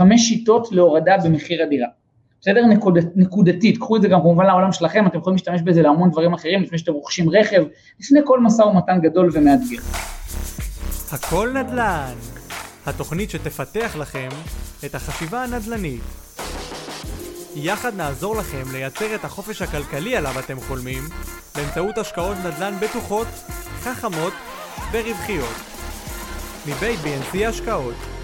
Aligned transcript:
חמש 0.00 0.28
שיטות 0.28 0.72
להורדה 0.72 1.16
במחיר 1.24 1.62
הדירה. 1.62 1.88
בסדר? 2.40 2.66
נקוד, 2.66 2.98
נקודתית, 3.16 3.78
קחו 3.78 3.96
את 3.96 4.02
זה 4.02 4.08
גם 4.08 4.20
כמובן 4.20 4.46
לעולם 4.46 4.72
שלכם, 4.72 5.06
אתם 5.06 5.18
יכולים 5.18 5.34
להשתמש 5.36 5.62
בזה 5.62 5.82
להמון 5.82 6.10
דברים 6.10 6.34
אחרים, 6.34 6.62
לפני 6.62 6.78
שאתם 6.78 6.92
רוכשים 6.92 7.30
רכב, 7.30 7.64
לפני 8.00 8.20
כל 8.24 8.40
משא 8.40 8.62
ומתן 8.62 9.00
גדול 9.02 9.30
ומאתגר. 9.32 9.78
הכל 11.12 11.52
נדל"ן, 11.54 12.14
התוכנית 12.86 13.30
שתפתח 13.30 13.96
לכם 14.00 14.28
את 14.84 14.94
החשיבה 14.94 15.44
הנדל"נית. 15.44 16.00
יחד 17.56 17.96
נעזור 17.96 18.36
לכם 18.36 18.64
לייצר 18.72 19.14
את 19.14 19.24
החופש 19.24 19.62
הכלכלי 19.62 20.16
עליו 20.16 20.32
אתם 20.44 20.60
חולמים, 20.60 21.02
באמצעות 21.56 21.98
השקעות 21.98 22.36
נדל"ן 22.36 22.74
בטוחות, 22.80 23.26
חכמות 23.80 24.32
ורווחיות. 24.92 25.56
מבית 26.66 26.98
BNC 27.00 27.38
השקעות 27.48 28.19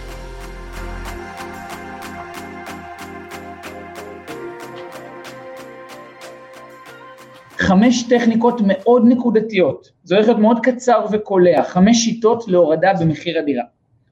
חמש 7.58 8.02
טכניקות 8.02 8.60
מאוד 8.66 9.02
נקודתיות, 9.06 9.90
זה 10.04 10.14
הולך 10.14 10.26
להיות 10.26 10.40
מאוד 10.40 10.58
קצר 10.62 11.06
וקולע, 11.12 11.62
חמש 11.62 12.04
שיטות 12.04 12.48
להורדה 12.48 12.92
במחיר 13.00 13.38
הדירה. 13.38 13.64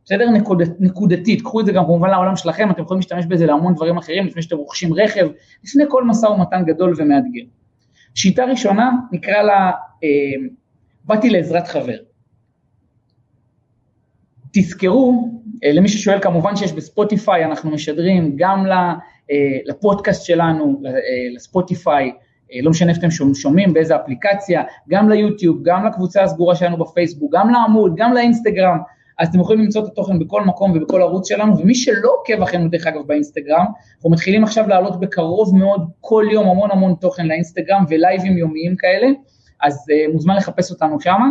בסדר? 0.05 0.31
נקוד, 0.31 0.63
נקודתית, 0.81 1.43
קחו 1.43 1.61
את 1.61 1.67
זה 1.67 1.73
גם 1.73 1.85
כמובן 1.85 2.11
לעולם 2.11 2.37
שלכם, 2.37 2.71
אתם 2.71 2.83
יכולים 2.83 2.99
להשתמש 2.99 3.27
בזה 3.27 3.47
להמון 3.47 3.75
דברים 3.75 3.99
אחרים, 3.99 4.27
לפני 4.27 4.43
שאתם 4.43 4.57
רוכשים 4.57 4.95
רכב, 4.95 5.29
לפני 5.65 5.85
כל 5.89 6.05
משא 6.05 6.27
ומתן 6.27 6.65
גדול 6.65 6.95
ומאתגר. 6.97 7.43
שיטה 8.15 8.45
ראשונה, 8.45 8.91
נקרא 9.13 9.43
לה, 9.43 9.71
אה, 10.05 10.09
באתי 11.05 11.31
לעזרת 11.31 11.69
חבר. 11.69 11.97
תזכרו, 14.53 15.31
אה, 15.65 15.73
למי 15.73 15.89
ששואל 15.89 16.21
כמובן 16.21 16.57
שיש 16.57 16.73
בספוטיפיי, 16.73 17.45
אנחנו 17.45 17.71
משדרים 17.71 18.33
גם 18.37 18.67
אה, 19.31 19.37
לפודקאסט 19.65 20.25
שלנו, 20.25 20.83
אה, 20.87 20.91
לספוטיפיי, 21.35 22.13
לא 22.63 22.71
משנה 22.71 22.91
איפה 22.91 23.01
אתם 23.01 23.35
שומעים, 23.35 23.73
באיזה 23.73 23.97
אפליקציה, 23.97 24.63
גם 24.89 25.09
ליוטיוב, 25.09 25.59
גם 25.63 25.87
לקבוצה 25.87 26.23
הסגורה 26.23 26.55
שלנו 26.55 26.77
בפייסבוק, 26.77 27.35
גם 27.35 27.51
לעמוד, 27.51 27.93
גם 27.97 28.13
לאינסטגרם, 28.13 28.79
אז 29.19 29.29
אתם 29.29 29.41
יכולים 29.41 29.63
למצוא 29.63 29.83
את 29.83 29.87
התוכן 29.87 30.19
בכל 30.19 30.45
מקום 30.45 30.73
ובכל 30.75 31.03
ערוץ 31.03 31.29
שלנו, 31.29 31.59
ומי 31.59 31.75
שלא 31.75 32.11
עוקב 32.19 32.43
אחרינו 32.43 32.69
דרך 32.69 32.87
אגב 32.87 33.01
באינסטגרם, 33.07 33.65
אנחנו 33.97 34.11
מתחילים 34.11 34.45
עכשיו 34.45 34.69
לעלות 34.69 35.01
בקרוב 35.01 35.57
מאוד 35.57 35.91
כל 36.01 36.25
יום 36.33 36.49
המון 36.49 36.71
המון 36.71 36.95
תוכן 37.01 37.27
לאינסטגרם 37.27 37.85
ולייבים 37.89 38.39
יומיים 38.39 38.77
כאלה, 38.77 39.07
אז 39.63 39.75
uh, 39.75 40.13
מוזמן 40.13 40.37
לחפש 40.37 40.71
אותנו 40.71 41.01
שמה. 41.01 41.31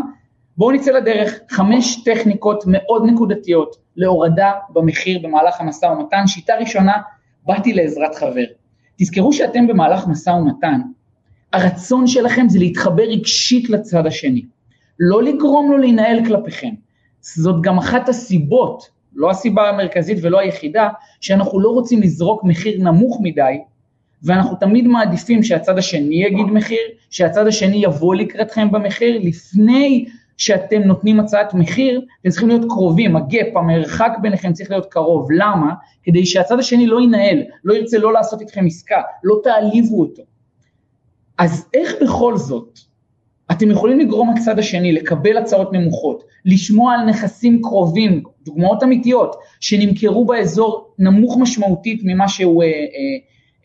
בואו 0.57 0.71
נצא 0.71 0.91
לדרך, 0.91 1.39
חמש 1.49 2.03
טכניקות 2.03 2.63
מאוד 2.67 3.03
נקודתיות 3.05 3.75
להורדה 3.95 4.51
במחיר 4.69 5.19
במהלך 5.23 5.61
המשא 5.61 5.85
ומתן. 5.85 6.27
שיטה 6.27 6.53
ראשונה, 6.59 6.93
באתי 7.45 7.73
לעזרת 7.73 8.15
חבר. 8.15 8.45
תזכרו 8.97 9.33
שאתם 9.33 9.67
במהלך 9.67 10.07
משא 10.07 10.29
ומתן, 10.29 10.81
הרצון 11.53 12.07
שלכם 12.07 12.49
זה 12.49 12.59
להתחבר 12.59 13.03
רגשית 13.03 13.69
לצד 13.69 14.05
השני, 14.05 14.45
לא 14.99 15.23
לגרום 15.23 15.71
לו 15.71 15.77
להינעל 15.77 16.25
כלפיכם. 16.25 16.69
זאת 17.21 17.61
גם 17.61 17.77
אחת 17.77 18.09
הסיבות, 18.09 18.89
לא 19.15 19.31
הסיבה 19.31 19.69
המרכזית 19.69 20.17
ולא 20.21 20.39
היחידה, 20.39 20.89
שאנחנו 21.21 21.59
לא 21.59 21.69
רוצים 21.69 22.01
לזרוק 22.01 22.43
מחיר 22.43 22.83
נמוך 22.83 23.19
מדי, 23.21 23.57
ואנחנו 24.23 24.55
תמיד 24.55 24.87
מעדיפים 24.87 25.43
שהצד 25.43 25.77
השני 25.77 26.23
יגיד 26.23 26.45
מחיר, 26.45 26.87
שהצד 27.09 27.47
השני 27.47 27.77
יבוא 27.83 28.15
לקראתכם 28.15 28.71
במחיר, 28.71 29.19
לפני 29.23 30.05
שאתם 30.37 30.81
נותנים 30.81 31.19
הצעת 31.19 31.53
מחיר, 31.53 32.01
אתם 32.21 32.29
צריכים 32.29 32.49
להיות 32.49 32.65
קרובים, 32.69 33.15
הגאפ, 33.15 33.57
המרחק 33.57 34.11
ביניכם 34.21 34.53
צריך 34.53 34.71
להיות 34.71 34.85
קרוב. 34.85 35.27
למה? 35.31 35.73
כדי 36.03 36.25
שהצד 36.25 36.59
השני 36.59 36.87
לא 36.87 37.01
ינהל, 37.01 37.43
לא 37.63 37.73
ירצה 37.73 37.97
לא 37.97 38.13
לעשות 38.13 38.41
איתכם 38.41 38.65
עסקה, 38.65 39.01
לא 39.23 39.39
תעליבו 39.43 40.01
אותו. 40.01 40.23
אז 41.37 41.69
איך 41.73 41.95
בכל 42.01 42.37
זאת 42.37 42.79
אתם 43.51 43.71
יכולים 43.71 43.99
לגרום 43.99 44.35
לצד 44.37 44.59
השני 44.59 44.91
לקבל 44.91 45.37
הצעות 45.37 45.73
נמוכות, 45.73 46.23
לשמוע 46.45 46.93
על 46.93 47.05
נכסים 47.05 47.61
קרובים, 47.61 48.23
דוגמאות 48.45 48.83
אמיתיות, 48.83 49.35
שנמכרו 49.59 50.25
באזור 50.25 50.93
נמוך 50.99 51.37
משמעותית 51.37 52.01
ממה 52.03 52.27
שהוא 52.27 52.63
אה, 52.63 52.67
אה, 52.67 52.73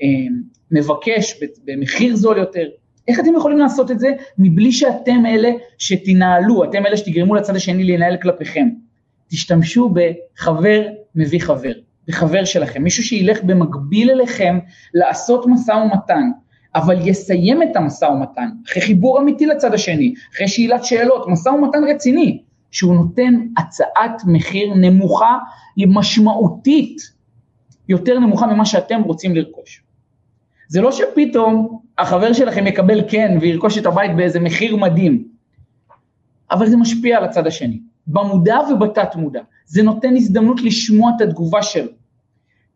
אה, 0.03 0.27
מבקש 0.71 1.41
במחיר 1.65 2.17
זול 2.17 2.39
יותר, 2.39 2.69
איך 3.09 3.21
אתם 3.21 3.31
יכולים 3.37 3.59
לעשות 3.59 3.91
את 3.91 4.01
זה? 4.01 4.09
מבלי 4.39 4.73
שאתם 4.73 5.27
אלה 5.27 5.51
שתנהלו, 5.79 6.65
אתם 6.65 6.87
אלה 6.87 6.97
שתגרמו 6.97 7.35
לצד 7.35 7.57
השני 7.57 7.85
לנהל 7.85 8.17
כלפיכם? 8.17 8.69
תשתמשו 9.29 9.95
בחבר 9.95 10.83
מביא 11.15 11.41
חבר, 11.41 11.73
בחבר 12.09 12.45
שלכם, 12.45 12.83
מישהו 12.83 13.03
שילך 13.03 13.43
במקביל 13.43 14.11
אליכם 14.11 14.59
לעשות 14.95 15.45
משא 15.47 15.73
ומתן, 15.73 16.31
אבל 16.75 17.09
יסיים 17.09 17.63
את 17.63 17.77
המשא 17.77 18.05
ומתן, 18.05 18.49
אחרי 18.67 18.83
חיבור 18.83 19.21
אמיתי 19.21 19.47
לצד 19.47 19.75
השני, 19.75 20.15
אחרי 20.35 20.49
שאלת 20.49 20.85
שאלות, 20.85 21.29
משא 21.29 21.49
ומתן 21.49 21.85
רציני, 21.85 22.43
שהוא 22.71 22.95
נותן 22.95 23.35
הצעת 23.59 24.23
מחיר 24.27 24.75
נמוכה, 24.75 25.39
משמעותית, 25.87 27.13
יותר 27.89 28.19
נמוכה 28.19 28.47
ממה 28.47 28.65
שאתם 28.65 29.03
רוצים 29.03 29.37
לרכוש. 29.37 29.83
זה 30.69 30.81
לא 30.81 30.93
שפתאום 30.93 31.81
החבר 31.99 32.33
שלכם 32.33 32.67
יקבל 32.67 33.03
כן 33.09 33.39
וירכוש 33.41 33.79
את 33.79 33.87
הבית 33.87 34.17
באיזה 34.17 34.41
מחיר 34.41 34.77
מדהים, 34.77 35.29
אבל 36.51 36.69
זה 36.69 36.77
משפיע 36.77 37.19
על 37.19 37.25
הצד 37.25 37.47
השני, 37.47 37.81
במודע 38.07 38.59
ובתת 38.71 39.17
מודע. 39.17 39.41
זה 39.67 39.83
נותן 39.83 40.17
הזדמנות 40.17 40.61
לשמוע 40.61 41.13
את 41.17 41.21
התגובה 41.21 41.63
שלו, 41.63 41.91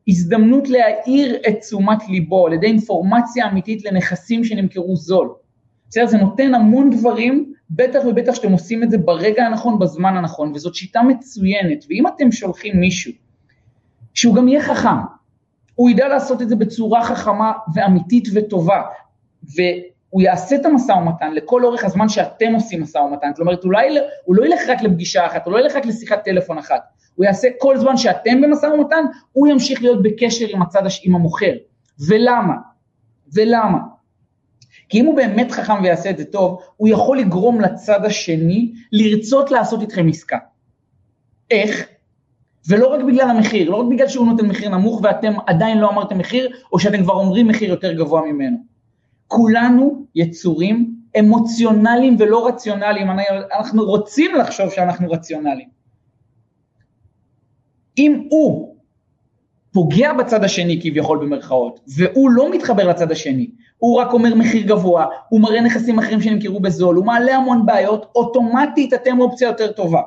הזדמנות 0.09 0.69
להאיר 0.69 1.37
את 1.49 1.61
תשומת 1.61 2.09
ליבו 2.09 2.47
על 2.47 2.53
ידי 2.53 2.67
אינפורמציה 2.67 3.51
אמיתית 3.51 3.85
לנכסים 3.85 4.45
שנמכרו 4.45 4.97
זול. 4.97 5.29
בסדר? 5.89 6.07
זה 6.07 6.19
נותן 6.19 6.55
המון 6.55 6.91
דברים, 6.91 7.53
בטח 7.71 8.01
ובטח 8.07 8.35
שאתם 8.35 8.53
עושים 8.53 8.83
את 8.83 8.91
זה 8.91 8.99
ברגע 8.99 9.47
הנכון, 9.47 9.79
בזמן 9.79 10.17
הנכון, 10.17 10.53
וזאת 10.55 10.75
שיטה 10.75 11.03
מצוינת, 11.03 11.85
ואם 11.91 12.07
אתם 12.07 12.33
שולחים 12.33 12.81
מישהו 12.81 13.13
שהוא 14.15 14.35
גם 14.35 14.49
יהיה 14.49 14.63
חכם, 14.63 14.97
הוא 15.75 15.91
ידע 15.91 16.09
לעשות 16.09 16.43
את 16.43 16.49
זה 16.49 16.57
בצורה 16.57 17.05
חכמה 17.05 17.53
ואמיתית 17.75 18.29
וטובה, 18.35 18.83
והוא 20.13 20.23
יעשה 20.23 20.57
את 20.57 20.67
המשא 20.67 20.93
ומתן 20.93 21.35
לכל 21.35 21.65
אורך 21.65 21.85
הזמן 21.85 22.09
שאתם 22.09 22.53
עושים 22.55 22.83
משא 22.83 22.99
ומתן, 22.99 23.31
כלומר 23.37 23.55
אולי 23.65 23.99
הוא 24.25 24.37
לא 24.37 24.47
ילך 24.47 24.61
רק 24.69 24.83
לפגישה 24.83 25.27
אחת, 25.27 25.47
הוא 25.47 25.53
לא 25.53 25.59
ילך 25.59 25.77
רק 25.77 25.87
לשיחת 25.87 26.25
טלפון 26.25 26.59
אחת, 26.59 26.83
הוא 27.15 27.25
יעשה 27.25 27.49
כל 27.59 27.79
זמן 27.79 27.97
שאתם 27.97 28.41
במשא 28.41 28.67
ומתן, 28.67 29.05
הוא 29.33 29.47
ימשיך 29.49 29.83
להיות 29.83 30.03
בקשר 30.03 30.47
עם 30.49 30.63
הצד, 30.63 30.83
עם 31.05 31.15
המוכר. 31.15 31.53
ולמה? 32.09 32.55
ולמה? 33.35 33.79
כי 34.89 35.01
אם 35.01 35.07
הוא 35.07 35.17
באמת 35.17 35.51
חכם 35.53 35.83
ויעשה 35.83 36.11
את 36.11 36.19
זה 36.19 36.25
טוב, 36.25 36.63
הוא 36.77 36.89
יכול 36.89 37.19
לגרום 37.19 37.61
לצד 37.61 38.05
השני 38.05 38.73
לרצות 38.93 39.51
לעשות 39.51 39.83
איתכם 39.83 40.09
עסקה. 40.09 40.39
איך? 41.51 41.87
ולא 42.69 42.87
רק 42.87 43.01
בגלל 43.03 43.31
המחיר, 43.31 43.71
לא 43.71 43.77
רק 43.77 43.87
בגלל 43.91 44.09
שהוא 44.09 44.27
נותן 44.27 44.47
מחיר 44.47 44.69
נמוך 44.69 45.01
ואתם 45.03 45.33
עדיין 45.47 45.79
לא 45.79 45.91
אמרתם 45.91 46.19
מחיר, 46.19 46.57
או 46.73 46.79
שאתם 46.79 47.03
כבר 47.03 47.15
אומרים 47.15 47.49
מחיר 47.49 47.71
יותר 47.71 47.93
גבוה 47.93 48.23
ממנו. 48.23 48.72
כולנו 49.37 50.07
יצורים 50.15 50.95
אמוציונליים 51.19 52.17
ולא 52.19 52.47
רציונליים, 52.47 53.07
אנחנו 53.59 53.85
רוצים 53.85 54.35
לחשוב 54.35 54.71
שאנחנו 54.71 55.11
רציונליים. 55.11 55.69
אם 57.99 58.27
הוא 58.31 58.77
פוגע 59.73 60.13
בצד 60.13 60.45
השני 60.45 60.81
כביכול 60.83 61.19
במרכאות, 61.19 61.81
והוא 61.97 62.31
לא 62.31 62.55
מתחבר 62.55 62.89
לצד 62.89 63.13
השני, 63.13 63.51
הוא 63.79 64.01
רק 64.01 64.13
אומר 64.13 64.35
מחיר 64.35 64.67
גבוה, 64.67 65.07
הוא 65.29 65.41
מראה 65.41 65.61
נכסים 65.61 65.99
אחרים 65.99 66.21
שנמכרו 66.21 66.61
בזול, 66.61 66.97
הוא 66.97 67.05
מעלה 67.05 67.37
המון 67.37 67.67
בעיות, 67.67 68.07
אוטומטית 68.15 68.95
אתם 68.95 69.21
אופציה 69.21 69.49
יותר 69.49 69.73
טובה. 69.73 70.03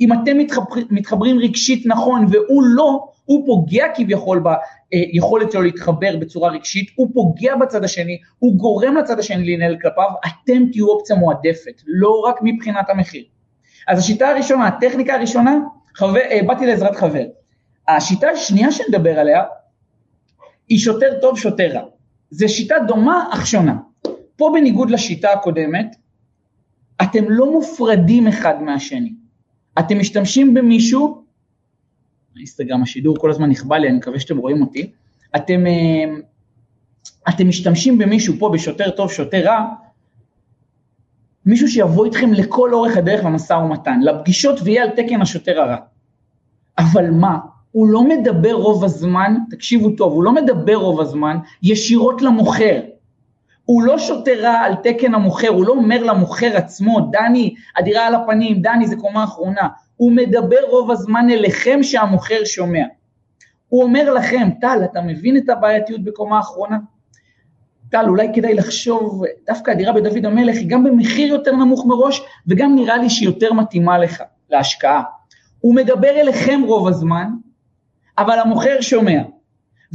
אם 0.00 0.12
אתם 0.12 0.38
מתחבר, 0.38 0.64
מתחברים 0.90 1.38
רגשית 1.38 1.86
נכון 1.86 2.26
והוא 2.30 2.62
לא, 2.62 3.08
הוא 3.24 3.46
פוגע 3.46 3.84
כביכול 3.94 4.42
ביכולת 4.90 5.52
שלו 5.52 5.62
להתחבר 5.62 6.16
בצורה 6.16 6.50
רגשית, 6.50 6.90
הוא 6.94 7.08
פוגע 7.14 7.56
בצד 7.56 7.84
השני, 7.84 8.18
הוא 8.38 8.56
גורם 8.56 8.96
לצד 8.96 9.18
השני 9.18 9.56
לנהל 9.56 9.76
כלפיו, 9.82 10.08
אתם 10.26 10.62
תהיו 10.72 10.88
אופציה 10.88 11.16
מועדפת, 11.16 11.82
לא 11.86 12.22
רק 12.26 12.36
מבחינת 12.42 12.90
המחיר. 12.90 13.24
אז 13.88 13.98
השיטה 13.98 14.28
הראשונה, 14.28 14.66
הטכניקה 14.66 15.14
הראשונה, 15.14 15.58
חבר, 15.94 16.16
אה, 16.16 16.40
באתי 16.46 16.66
לעזרת 16.66 16.96
חבר. 16.96 17.24
השיטה 17.88 18.28
השנייה 18.28 18.72
שנדבר 18.72 19.18
עליה, 19.18 19.42
היא 20.68 20.78
שוטר 20.78 21.18
טוב, 21.20 21.38
שוטר 21.38 21.68
רע. 21.74 21.82
זו 22.30 22.48
שיטה 22.48 22.74
דומה 22.86 23.28
אך 23.32 23.46
שונה. 23.46 23.76
פה 24.36 24.50
בניגוד 24.54 24.90
לשיטה 24.90 25.32
הקודמת, 25.32 25.96
אתם 27.02 27.24
לא 27.28 27.52
מופרדים 27.52 28.26
אחד 28.26 28.62
מהשני. 28.62 29.12
אתם 29.78 29.98
משתמשים 29.98 30.54
במישהו, 30.54 31.24
האינסטגרם 32.36 32.82
השידור 32.82 33.16
כל 33.18 33.30
הזמן 33.30 33.50
נכבה 33.50 33.78
לי, 33.78 33.88
אני 33.88 33.96
מקווה 33.96 34.20
שאתם 34.20 34.36
רואים 34.36 34.62
אותי, 34.62 34.90
אתם, 35.36 35.66
אה, 35.66 36.14
אתם 37.28 37.48
משתמשים 37.48 37.98
במישהו 37.98 38.34
פה 38.38 38.50
בשוטר 38.54 38.90
טוב, 38.90 39.12
שוטר 39.12 39.44
רע, 39.44 39.66
מישהו 41.46 41.68
שיבוא 41.68 42.04
איתכם 42.04 42.32
לכל 42.32 42.74
אורך 42.74 42.96
הדרך 42.96 43.24
במשא 43.24 43.52
ומתן, 43.52 44.00
לפגישות 44.00 44.60
ויהיה 44.64 44.82
על 44.82 44.90
תקן 44.90 45.22
השוטר 45.22 45.60
הרע. 45.60 45.76
אבל 46.78 47.10
מה, 47.10 47.38
הוא 47.72 47.88
לא 47.88 48.08
מדבר 48.08 48.52
רוב 48.52 48.84
הזמן, 48.84 49.36
תקשיבו 49.50 49.90
טוב, 49.90 50.12
הוא 50.12 50.24
לא 50.24 50.32
מדבר 50.32 50.74
רוב 50.74 51.00
הזמן 51.00 51.36
ישירות 51.62 52.22
למוכר. 52.22 52.80
הוא 53.68 53.82
לא 53.82 53.98
שותה 53.98 54.30
רע 54.40 54.50
על 54.50 54.74
תקן 54.74 55.14
המוכר, 55.14 55.48
הוא 55.48 55.66
לא 55.66 55.72
אומר 55.72 56.02
למוכר 56.02 56.56
עצמו, 56.56 57.00
דני, 57.00 57.54
הדירה 57.76 58.06
על 58.06 58.14
הפנים, 58.14 58.62
דני, 58.62 58.86
זה 58.86 58.96
קומה 58.96 59.24
אחרונה. 59.24 59.68
הוא 59.96 60.12
מדבר 60.12 60.56
רוב 60.70 60.90
הזמן 60.90 61.26
אליכם 61.30 61.82
שהמוכר 61.82 62.44
שומע. 62.44 62.84
הוא 63.68 63.82
אומר 63.82 64.12
לכם, 64.12 64.48
טל, 64.60 64.78
אתה 64.84 65.00
מבין 65.00 65.36
את 65.36 65.48
הבעייתיות 65.48 66.04
בקומה 66.04 66.36
האחרונה? 66.36 66.78
טל, 67.90 68.04
אולי 68.08 68.28
כדאי 68.34 68.54
לחשוב, 68.54 69.24
דווקא 69.46 69.70
הדירה 69.70 69.92
בדוד 69.92 70.26
המלך 70.26 70.56
היא 70.56 70.70
גם 70.70 70.84
במחיר 70.84 71.28
יותר 71.28 71.52
נמוך 71.52 71.86
מראש, 71.86 72.22
וגם 72.46 72.74
נראה 72.74 72.96
לי 72.96 73.10
שהיא 73.10 73.28
יותר 73.28 73.52
מתאימה 73.52 73.98
לך, 73.98 74.22
להשקעה. 74.50 75.02
הוא 75.60 75.74
מדבר 75.74 76.10
אליכם 76.10 76.60
רוב 76.66 76.88
הזמן, 76.88 77.30
אבל 78.18 78.38
המוכר 78.38 78.80
שומע. 78.80 79.22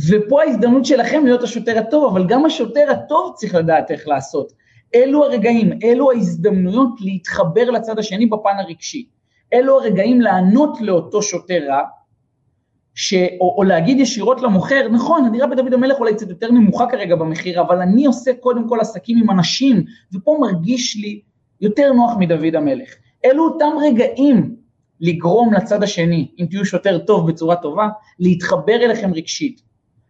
ופה 0.10 0.42
ההזדמנות 0.42 0.86
שלכם 0.86 1.26
להיות 1.26 1.44
השוטר 1.44 1.78
הטוב, 1.78 2.06
אבל 2.06 2.28
גם 2.28 2.46
השוטר 2.46 2.92
הטוב 2.92 3.34
צריך 3.36 3.56
לדעת 3.56 3.92
איך 3.92 4.08
לעשות. 4.08 4.54
אלו 4.96 5.24
הרגעים, 5.24 5.80
אלו 5.84 6.12
ההזדמנויות 6.12 7.02
להתחבר 7.02 7.70
לצד 7.70 8.00
השני 8.00 8.26
בפן 8.26 8.60
הרגשי. 8.60 9.06
אלו 9.54 9.80
הרגעים 9.80 10.22
לענות 10.22 10.82
לאותו 10.82 11.22
שוטר 11.22 11.60
רע, 11.68 11.82
ש... 12.96 13.14
או, 13.40 13.56
או 13.58 13.64
להגיד 13.64 14.00
ישירות 14.00 14.42
למוכר, 14.42 14.88
נכון, 14.92 15.26
הדירה 15.26 15.48
בדוד 15.48 15.74
המלך 15.74 16.00
אולי 16.00 16.14
קצת 16.14 16.30
יותר 16.30 16.52
נמוכה 16.52 16.86
כרגע 16.92 17.16
במחיר, 17.16 17.62
אבל 17.62 17.82
אני 17.82 18.06
עושה 18.06 18.32
קודם 18.40 18.70
כל 18.70 18.80
עסקים 18.80 19.18
עם 19.18 19.30
אנשים, 19.30 19.84
ופה 20.14 20.38
מרגיש 20.42 20.96
לי 20.96 21.22
יותר 21.62 21.94
נוח 21.94 22.12
מדוד 22.20 22.56
המלך. 22.56 22.96
אלו 23.26 23.44
אותם 23.44 23.72
רגעים 23.82 24.56
לגרום 25.02 25.54
לצד 25.54 25.84
השני, 25.84 26.28
אם 26.40 26.46
תהיו 26.46 26.66
שוטר 26.66 26.98
טוב 26.98 27.32
בצורה 27.32 27.56
טובה, 27.56 27.90
להתחבר 28.20 28.76
אליכם 28.76 29.14
רגשית, 29.14 29.62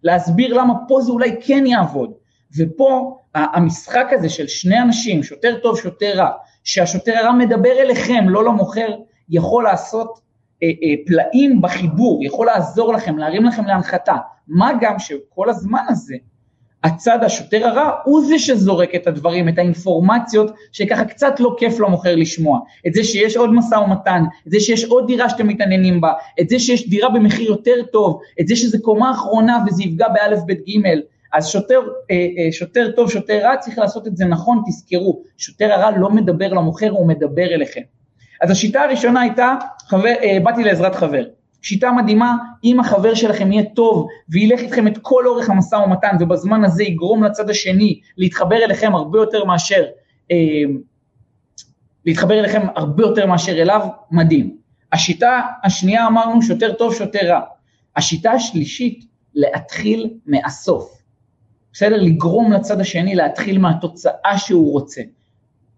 להסביר 0.04 0.54
למה 0.54 0.74
פה 0.88 1.02
זה 1.02 1.12
אולי 1.12 1.36
כן 1.42 1.64
יעבוד. 1.66 2.14
ופה 2.58 3.18
המשחק 3.36 4.08
הזה 4.12 4.30
של 4.30 4.48
שני 4.48 4.82
אנשים, 4.82 5.24
שוטר 5.24 5.60
טוב, 5.64 5.80
שוטר 5.80 6.14
רע, 6.16 6.30
שהשוטר 6.64 7.18
הרע 7.18 7.32
מדבר 7.32 7.72
אליכם, 7.80 8.30
לא 8.30 8.44
למוכר, 8.44 8.90
יכול 9.30 9.64
לעשות 9.64 10.20
אה, 10.64 10.68
אה, 10.68 10.94
פלאים 11.06 11.62
בחיבור, 11.62 12.26
יכול 12.26 12.46
לעזור 12.46 12.94
לכם, 12.94 13.18
להרים 13.18 13.46
לכם 13.46 13.66
להנחתה. 13.66 14.16
מה 14.48 14.72
גם 14.82 15.00
שכל 15.00 15.50
הזמן 15.50 15.84
הזה, 15.88 16.16
הצד 16.84 17.24
השוטר 17.24 17.68
הרע 17.68 17.92
הוא 18.04 18.26
זה 18.26 18.40
שזורק 18.40 18.96
את 18.96 19.08
הדברים, 19.08 19.50
את 19.50 19.58
האינפורמציות 19.58 20.52
שככה 20.72 21.06
קצת 21.06 21.40
לא 21.40 21.56
כיף 21.60 21.80
למוכר 21.80 22.16
לשמוע. 22.16 22.60
את 22.88 22.94
זה 22.94 23.04
שיש 23.04 23.38
עוד 23.38 23.54
משא 23.54 23.76
ומתן, 23.76 24.24
את 24.48 24.52
זה 24.52 24.60
שיש 24.60 24.84
עוד 24.84 25.08
דירה 25.08 25.30
שאתם 25.30 25.48
מתעניינים 25.48 26.02
בה, 26.02 26.14
את 26.42 26.50
זה 26.50 26.60
שיש 26.60 26.90
דירה 26.90 27.10
במחיר 27.10 27.48
יותר 27.48 27.84
טוב, 27.92 28.20
את 28.42 28.48
זה 28.48 28.56
שזה 28.56 28.78
קומה 28.82 29.12
אחרונה 29.12 29.64
וזה 29.68 29.84
יפגע 29.84 30.08
באלף 30.08 30.40
בית 30.46 30.64
גימל. 30.66 31.02
אז 31.34 31.48
שוטר, 31.48 31.80
אה, 32.12 32.16
אה, 32.16 32.52
שוטר 32.52 32.92
טוב, 32.96 33.12
שוטר 33.12 33.40
רע, 33.44 33.58
צריך 33.58 33.78
לעשות 33.78 34.08
את 34.08 34.18
זה 34.18 34.26
נכון, 34.26 34.62
תזכרו, 34.68 35.22
שוטר 35.38 35.72
הרע 35.72 35.98
לא 35.98 36.10
מדבר 36.10 36.54
למוכר, 36.54 36.90
הוא 36.90 37.08
מדבר 37.08 37.54
אליכם. 37.54 37.82
אז 38.42 38.52
השיטה 38.52 38.82
הראשונה 38.82 39.22
הייתה, 39.22 39.56
חבר, 39.88 40.14
אה, 40.24 40.38
באתי 40.44 40.64
לעזרת 40.64 40.96
חבר. 40.96 41.24
שיטה 41.64 41.92
מדהימה, 41.92 42.36
אם 42.64 42.80
החבר 42.80 43.14
שלכם 43.14 43.52
יהיה 43.52 43.64
טוב 43.76 44.08
וילך 44.30 44.60
איתכם 44.60 44.88
את 44.88 44.98
כל 45.02 45.28
אורך 45.28 45.50
המשא 45.50 45.76
ומתן 45.76 46.16
ובזמן 46.20 46.64
הזה 46.66 46.84
יגרום 46.84 47.24
לצד 47.24 47.50
השני 47.50 48.00
להתחבר 48.18 48.56
אליכם 48.56 48.96
הרבה 48.96 49.20
יותר 49.20 49.46
מאשר, 49.46 49.84
אה, 50.32 50.36
להתחבר 52.06 52.40
אליכם 52.40 52.62
הרבה 52.76 53.04
יותר 53.04 53.26
מאשר 53.26 53.62
אליו, 53.62 53.88
מדהים. 54.12 54.58
השיטה 54.94 55.42
השנייה 55.64 56.08
אמרנו 56.08 56.42
שוטר 56.42 56.74
טוב, 56.74 56.96
שוטר 56.96 57.28
רע. 57.28 57.42
השיטה 57.96 58.32
השלישית, 58.32 59.06
להתחיל 59.36 60.14
מהסוף. 60.26 61.02
בסדר? 61.74 62.02
לגרום 62.02 62.52
לצד 62.52 62.80
השני 62.80 63.16
להתחיל 63.16 63.58
מהתוצאה 63.58 64.38
שהוא 64.38 64.72
רוצה. 64.72 65.02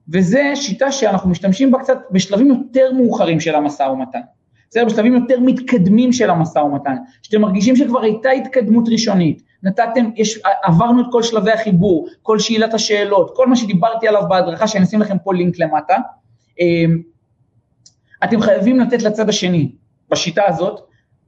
וזו 0.10 0.40
שיטה 0.56 0.92
שאנחנו 0.92 1.30
משתמשים 1.30 1.72
בה 1.72 1.80
קצת 1.80 1.98
בשלבים 2.12 2.48
יותר 2.48 2.92
מאוחרים 2.94 3.40
של 3.40 3.56
המשא 3.56 3.84
ומתן. 3.84 4.20
בסדר? 4.76 4.86
בשלבים 4.86 5.14
יותר 5.14 5.40
מתקדמים 5.40 6.14
של 6.14 6.30
המשא 6.30 6.60
ומתן, 6.60 6.96
שאתם 7.22 7.42
מרגישים 7.42 7.76
שכבר 7.76 8.02
הייתה 8.02 8.30
התקדמות 8.30 8.90
ראשונית, 8.92 9.42
נתתם, 9.64 10.10
יש, 10.16 10.40
עברנו 10.64 11.02
את 11.02 11.06
כל 11.12 11.24
שלבי 11.24 11.52
החיבור, 11.52 12.08
כל 12.22 12.40
שאלת 12.40 12.74
השאלות, 12.74 13.32
כל 13.36 13.48
מה 13.48 13.56
שדיברתי 13.56 14.08
עליו 14.08 14.24
בהדרכה, 14.30 14.68
שאני 14.68 14.84
אשים 14.84 15.02
לכם 15.02 15.18
פה 15.24 15.34
לינק 15.34 15.60
למטה, 15.60 15.96
אמ, 16.60 17.02
אתם 18.24 18.42
חייבים 18.42 18.80
לתת 18.80 19.04
לצד 19.04 19.30
השני, 19.30 19.72
בשיטה 20.12 20.44
הזאת, 20.48 20.80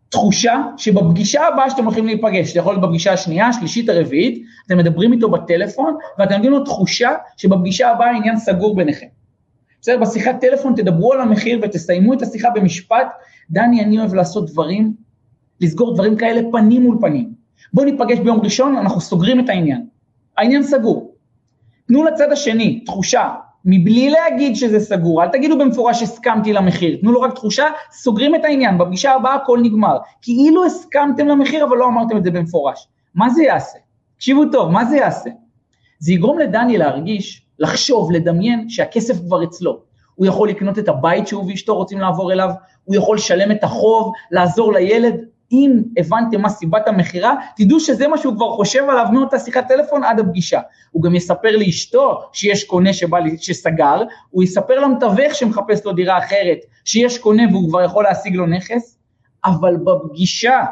תחושה 0.09 0.63
שבפגישה 0.77 1.47
הבאה 1.47 1.69
שאתם 1.69 1.85
הולכים 1.85 2.05
להיפגש, 2.05 2.53
זה 2.53 2.59
יכול 2.59 2.73
להיות 2.73 2.83
בפגישה 2.83 3.13
השנייה, 3.13 3.47
השלישית, 3.47 3.89
הרביעית, 3.89 4.43
אתם 4.65 4.77
מדברים 4.77 5.13
איתו 5.13 5.29
בטלפון, 5.29 5.97
ואתם 6.19 6.33
נותנים 6.33 6.51
לו 6.51 6.63
תחושה 6.63 7.09
שבפגישה 7.37 7.91
הבאה 7.91 8.07
העניין 8.07 8.37
סגור 8.37 8.75
ביניכם. 8.75 9.16
בסדר? 9.87 9.99
בשיחת 9.99 10.41
טלפון 10.41 10.75
תדברו 10.75 11.13
על 11.13 11.21
המחיר 11.21 11.59
ותסיימו 11.61 12.13
את 12.13 12.21
השיחה 12.21 12.49
במשפט, 12.49 13.07
דני, 13.49 13.83
אני 13.83 13.99
אוהב 13.99 14.13
לעשות 14.13 14.51
דברים, 14.51 14.93
לסגור 15.61 15.93
דברים 15.93 16.15
כאלה 16.15 16.41
פנים 16.51 16.81
מול 16.81 16.97
פנים. 17.01 17.33
בואו 17.73 17.85
ניפגש 17.85 18.19
ביום 18.19 18.39
ראשון, 18.39 18.77
אנחנו 18.77 19.01
סוגרים 19.01 19.39
את 19.39 19.49
העניין. 19.49 19.85
העניין 20.37 20.63
סגור. 20.63 21.15
תנו 21.87 22.03
לצד 22.03 22.31
השני 22.31 22.79
תחושה 22.85 23.29
מבלי 23.65 24.09
להגיד 24.09 24.55
שזה 24.55 24.79
סגור, 24.79 25.23
אל 25.23 25.27
תגידו 25.27 25.57
במפורש 25.57 26.03
הסכמתי 26.03 26.53
למחיר, 26.53 26.97
תנו 27.01 27.11
לו 27.11 27.21
רק 27.21 27.33
תחושה, 27.33 27.65
סוגרים 27.91 28.35
את 28.35 28.45
העניין, 28.45 28.77
בפגישה 28.77 29.11
הבאה 29.11 29.35
הכל 29.35 29.59
נגמר. 29.63 29.97
כאילו 30.21 30.65
הסכמתם 30.65 31.27
למחיר 31.27 31.65
אבל 31.65 31.77
לא 31.77 31.87
אמרתם 31.87 32.17
את 32.17 32.23
זה 32.23 32.31
במפורש. 32.31 32.87
מה 33.15 33.29
זה 33.29 33.43
יעשה? 33.43 33.77
תקשיבו 34.15 34.45
טוב, 34.45 34.71
מה 34.71 34.85
זה 34.85 34.97
יעשה? 34.97 35.29
זה 35.99 36.13
יגרום 36.13 36.39
לדני 36.39 36.77
להרגיש, 36.77 37.46
לחשוב, 37.59 38.11
לדמיין 38.11 38.69
שהכסף 38.69 39.19
כבר 39.19 39.43
אצלו. 39.43 39.79
הוא 40.15 40.25
יכול 40.25 40.49
לקנות 40.49 40.79
את 40.79 40.89
הבית 40.89 41.27
שהוא 41.27 41.45
ואשתו 41.47 41.75
רוצים 41.75 41.99
לעבור 41.99 42.31
אליו, 42.31 42.49
הוא 42.83 42.95
יכול 42.95 43.15
לשלם 43.15 43.51
את 43.51 43.63
החוב, 43.63 44.13
לעזור 44.31 44.73
לילד, 44.73 45.15
אם 45.51 45.83
הבנתם 45.97 46.41
מה 46.41 46.49
סיבת 46.49 46.87
המכירה, 46.87 47.33
תדעו 47.55 47.79
שזה 47.79 48.07
מה 48.07 48.17
שהוא 48.17 48.35
כבר 48.35 48.51
חושב 48.51 48.83
עליו 48.89 49.05
מאותה 49.11 49.39
שיחת 49.39 49.67
טלפון 49.67 50.03
עד 50.03 50.19
הפגישה. 50.19 50.59
הוא 50.91 51.03
גם 51.03 51.15
יספר 51.15 51.57
לאשתו 51.57 52.21
שיש 52.33 52.63
קונה 52.63 52.93
שבא, 52.93 53.17
שסגר, 53.37 54.03
הוא 54.29 54.43
יספר 54.43 54.79
למתווך 54.79 55.35
שמחפש 55.35 55.85
לו 55.85 55.93
דירה 55.93 56.17
אחרת, 56.17 56.57
שיש 56.85 57.17
קונה 57.17 57.43
והוא 57.51 57.69
כבר 57.69 57.83
יכול 57.83 58.03
להשיג 58.03 58.35
לו 58.35 58.45
נכס, 58.45 58.97
אבל 59.45 59.77
בפגישה 59.77 60.63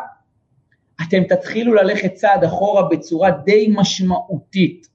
אתם 1.02 1.24
תתחילו 1.24 1.74
ללכת 1.74 2.14
צעד 2.14 2.44
אחורה 2.44 2.84
בצורה 2.84 3.32
די 3.32 3.74
משמעותית, 3.78 4.88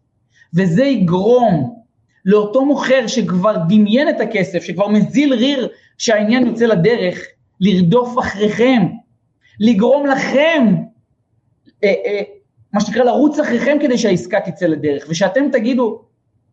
וזה 0.54 0.84
יגרום 0.84 1.79
לאותו 2.24 2.64
מוכר 2.64 3.06
שכבר 3.06 3.56
דמיין 3.68 4.08
את 4.08 4.20
הכסף, 4.20 4.62
שכבר 4.62 4.88
מזיל 4.88 5.34
ריר 5.34 5.68
שהעניין 5.98 6.46
יוצא 6.46 6.66
לדרך, 6.66 7.26
לרדוף 7.60 8.18
אחריכם, 8.18 8.86
לגרום 9.60 10.06
לכם, 10.06 10.74
אה, 11.84 11.92
אה, 12.06 12.22
מה 12.72 12.80
שנקרא 12.80 13.04
לרוץ 13.04 13.38
אחריכם 13.38 13.76
כדי 13.80 13.98
שהעסקה 13.98 14.40
תצא 14.40 14.66
לדרך, 14.66 15.06
ושאתם 15.08 15.48
תגידו, 15.52 16.02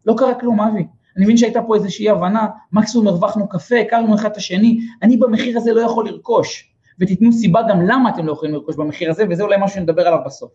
לא 0.06 0.14
קרה 0.18 0.34
כלום 0.34 0.62
אבי, 0.62 0.86
אני 1.18 1.26
מבין 1.26 1.38
שהייתה 1.38 1.62
פה 1.62 1.76
איזושהי 1.76 2.10
הבנה, 2.10 2.48
מקסימום 2.72 3.08
הרווחנו 3.08 3.50
קפה, 3.50 3.76
הכרנו 3.80 4.16
אחד 4.16 4.32
את 4.32 4.38
השני, 4.38 4.80
אני 5.04 5.18
במחיר 5.18 5.58
הזה 5.58 5.74
לא 5.74 5.82
יכול 5.82 6.10
לרכוש, 6.10 6.72
ותיתנו 7.00 7.32
סיבה 7.32 7.62
גם 7.70 7.82
למה 7.82 8.10
אתם 8.10 8.26
לא 8.26 8.32
יכולים 8.32 8.56
לרכוש 8.56 8.76
במחיר 8.76 9.10
הזה, 9.10 9.26
וזה 9.30 9.44
אולי 9.44 9.58
מה 9.58 9.68
שנדבר 9.68 10.08
עליו 10.08 10.20
בסוף. 10.26 10.52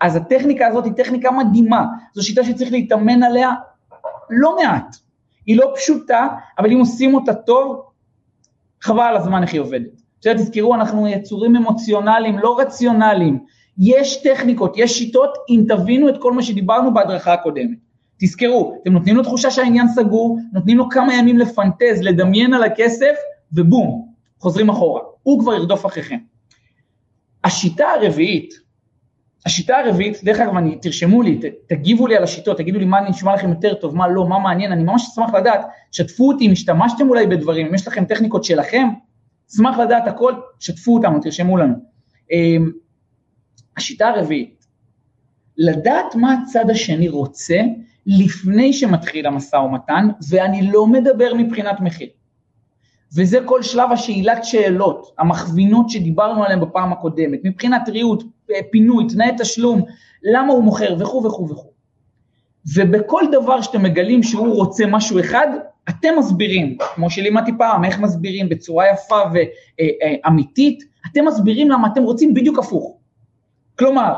אז 0.00 0.16
הטכניקה 0.16 0.66
הזאת 0.66 0.84
היא 0.84 0.92
טכניקה 0.92 1.30
מדהימה, 1.30 1.84
זו 2.14 2.22
שיטה 2.22 2.44
שצריך 2.44 2.72
להתאמן 2.72 3.22
עליה 3.22 3.50
לא 4.30 4.56
מעט. 4.56 4.96
היא 5.46 5.56
לא 5.56 5.72
פשוטה, 5.76 6.28
אבל 6.58 6.72
אם 6.72 6.78
עושים 6.78 7.14
אותה 7.14 7.34
טוב, 7.34 7.82
חבל 8.82 9.02
על 9.02 9.16
הזמן 9.16 9.42
איך 9.42 9.52
היא 9.52 9.60
עובדת. 9.60 10.02
עכשיו 10.18 10.34
תזכרו, 10.34 10.74
אנחנו 10.74 11.08
יצורים 11.08 11.56
אמוציונליים, 11.56 12.38
לא 12.38 12.58
רציונליים. 12.58 13.38
יש 13.78 14.22
טכניקות, 14.22 14.74
יש 14.76 14.98
שיטות, 14.98 15.30
אם 15.50 15.64
תבינו 15.68 16.08
את 16.08 16.14
כל 16.18 16.32
מה 16.32 16.42
שדיברנו 16.42 16.94
בהדרכה 16.94 17.32
הקודמת. 17.32 17.78
תזכרו, 18.20 18.78
אתם 18.82 18.92
נותנים 18.92 19.16
לו 19.16 19.22
תחושה 19.22 19.50
שהעניין 19.50 19.88
סגור, 19.88 20.38
נותנים 20.52 20.78
לו 20.78 20.90
כמה 20.90 21.14
ימים 21.14 21.38
לפנטז, 21.38 22.02
לדמיין 22.02 22.54
על 22.54 22.62
הכסף, 22.62 23.14
ובום, 23.52 24.08
חוזרים 24.38 24.68
אחורה. 24.68 25.00
הוא 25.22 25.40
כבר 25.40 25.54
ירדוף 25.54 25.86
אחריכם. 25.86 26.18
השיטה 27.44 27.86
הרביעית, 27.90 28.54
השיטה 29.46 29.76
הרביעית, 29.76 30.24
דרך 30.24 30.40
אגב, 30.40 30.52
תרשמו 30.82 31.22
לי, 31.22 31.38
ת, 31.38 31.44
תגיבו 31.66 32.06
לי 32.06 32.16
על 32.16 32.22
השיטות, 32.22 32.56
תגידו 32.56 32.78
לי 32.78 32.84
מה 32.84 33.00
נשמע 33.00 33.34
לכם 33.34 33.48
יותר 33.48 33.74
טוב, 33.74 33.96
מה 33.96 34.08
לא, 34.08 34.28
מה 34.28 34.38
מעניין, 34.38 34.72
אני 34.72 34.84
ממש 34.84 35.08
אשמח 35.12 35.34
לדעת, 35.34 35.60
שתפו 35.92 36.28
אותי 36.28 36.46
אם 36.46 36.52
השתמשתם 36.52 37.08
אולי 37.08 37.26
בדברים, 37.26 37.66
אם 37.66 37.74
יש 37.74 37.88
לכם 37.88 38.04
טכניקות 38.04 38.44
שלכם, 38.44 38.88
אשמח 39.52 39.78
לדעת 39.78 40.08
הכל, 40.08 40.32
שתפו 40.60 40.94
אותנו, 40.94 41.20
תרשמו 41.20 41.56
לנו. 41.56 41.74
אמ, 42.30 42.70
השיטה 43.76 44.08
הרביעית, 44.08 44.66
לדעת 45.56 46.14
מה 46.14 46.34
הצד 46.42 46.70
השני 46.70 47.08
רוצה 47.08 47.60
לפני 48.06 48.72
שמתחיל 48.72 49.26
המשא 49.26 49.56
ומתן, 49.56 50.08
ואני 50.28 50.70
לא 50.72 50.86
מדבר 50.86 51.34
מבחינת 51.34 51.80
מחיר. 51.80 52.08
וזה 53.16 53.38
כל 53.44 53.62
שלב 53.62 53.92
השאלת 53.92 54.44
שאלות, 54.44 55.14
המכווינות 55.18 55.90
שדיברנו 55.90 56.44
עליהן 56.44 56.60
בפעם 56.60 56.92
הקודמת, 56.92 57.40
מבחינת 57.44 57.88
ריהוט, 57.88 58.24
פינוי, 58.70 59.06
תנאי 59.08 59.30
תשלום, 59.38 59.82
למה 60.22 60.52
הוא 60.52 60.64
מוכר 60.64 60.96
וכו' 60.98 61.24
וכו' 61.24 61.48
וכו'. 61.48 61.72
ובכל 62.74 63.22
דבר 63.32 63.60
שאתם 63.60 63.82
מגלים 63.82 64.22
שהוא 64.22 64.54
רוצה 64.54 64.84
משהו 64.86 65.20
אחד, 65.20 65.46
אתם 65.88 66.08
מסבירים, 66.18 66.76
כמו 66.94 67.10
שלימדתי 67.10 67.52
פעם, 67.58 67.84
איך 67.84 68.00
מסבירים 68.00 68.48
בצורה 68.48 68.84
יפה 68.88 69.18
ואמיתית, 69.32 70.84
אתם 71.12 71.24
מסבירים 71.24 71.70
למה 71.70 71.88
אתם 71.92 72.02
רוצים 72.02 72.34
בדיוק 72.34 72.58
הפוך. 72.58 72.96
כלומר, 73.78 74.14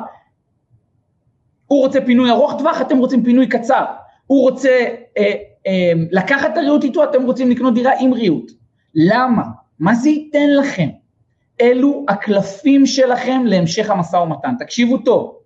הוא 1.66 1.80
רוצה 1.80 2.00
פינוי 2.00 2.30
ארוך 2.30 2.54
טווח, 2.58 2.80
אתם 2.80 2.98
רוצים 2.98 3.24
פינוי 3.24 3.46
קצר. 3.46 3.84
הוא 4.26 4.42
רוצה 4.42 4.86
אה, 5.18 5.32
אה, 5.66 5.92
לקחת 6.10 6.52
את 6.52 6.56
הריהוט 6.56 6.84
איתו, 6.84 7.04
אתם 7.04 7.22
רוצים 7.22 7.50
לקנות 7.50 7.74
דירה 7.74 7.92
עם 8.00 8.12
ריהוט. 8.12 8.63
למה? 8.94 9.42
מה 9.78 9.94
זה 9.94 10.08
ייתן 10.08 10.50
לכם? 10.60 10.88
אלו 11.60 12.04
הקלפים 12.08 12.86
שלכם 12.86 13.42
להמשך 13.46 13.90
המשא 13.90 14.16
ומתן. 14.16 14.54
תקשיבו 14.58 14.98
טוב, 14.98 15.38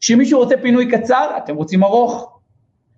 כשמישהו 0.00 0.38
רוצה 0.38 0.54
פינוי 0.62 0.90
קצר, 0.90 1.30
אתם 1.36 1.56
רוצים 1.56 1.84
ארוך. 1.84 2.38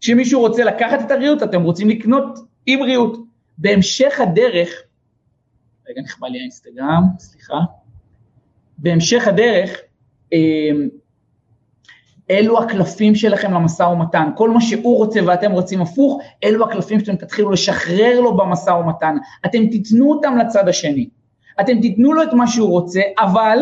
כשמישהו 0.00 0.40
רוצה 0.40 0.64
לקחת 0.64 1.00
את 1.00 1.10
הריהוט, 1.10 1.42
אתם 1.42 1.62
רוצים 1.62 1.88
לקנות 1.88 2.38
עם 2.66 2.82
ריהוט. 2.82 3.18
בהמשך 3.58 4.20
הדרך, 4.20 4.68
רגע 5.88 6.02
נכבה 6.02 6.28
לי 6.28 6.38
האינסטגרם, 6.38 7.02
סליחה. 7.18 7.58
בהמשך 8.78 9.28
הדרך, 9.28 9.70
אה, 10.32 10.38
אלו 12.30 12.62
הקלפים 12.62 13.14
שלכם 13.14 13.52
למשא 13.52 13.82
ומתן, 13.82 14.28
כל 14.36 14.50
מה 14.50 14.60
שהוא 14.60 14.96
רוצה 14.96 15.20
ואתם 15.26 15.52
רוצים 15.52 15.82
הפוך, 15.82 16.20
אלו 16.44 16.64
הקלפים 16.64 17.00
שאתם 17.00 17.16
תתחילו 17.16 17.50
לשחרר 17.50 18.20
לו 18.20 18.36
במשא 18.36 18.70
ומתן, 18.70 19.16
אתם 19.46 19.66
תיתנו 19.66 20.10
אותם 20.10 20.36
לצד 20.36 20.68
השני, 20.68 21.08
אתם 21.60 21.80
תיתנו 21.80 22.12
לו 22.12 22.22
את 22.22 22.32
מה 22.32 22.46
שהוא 22.46 22.68
רוצה, 22.68 23.00
אבל 23.18 23.58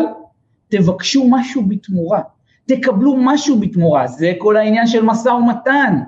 תבקשו 0.67 1.27
משהו 1.29 1.65
בתמורה, 1.65 2.21
תקבלו 2.65 3.15
משהו 3.17 3.59
בתמורה, 3.59 4.07
זה 4.07 4.33
כל 4.37 4.57
העניין 4.57 4.87
של 4.87 5.03
משא 5.03 5.29
ומתן. 5.29 5.99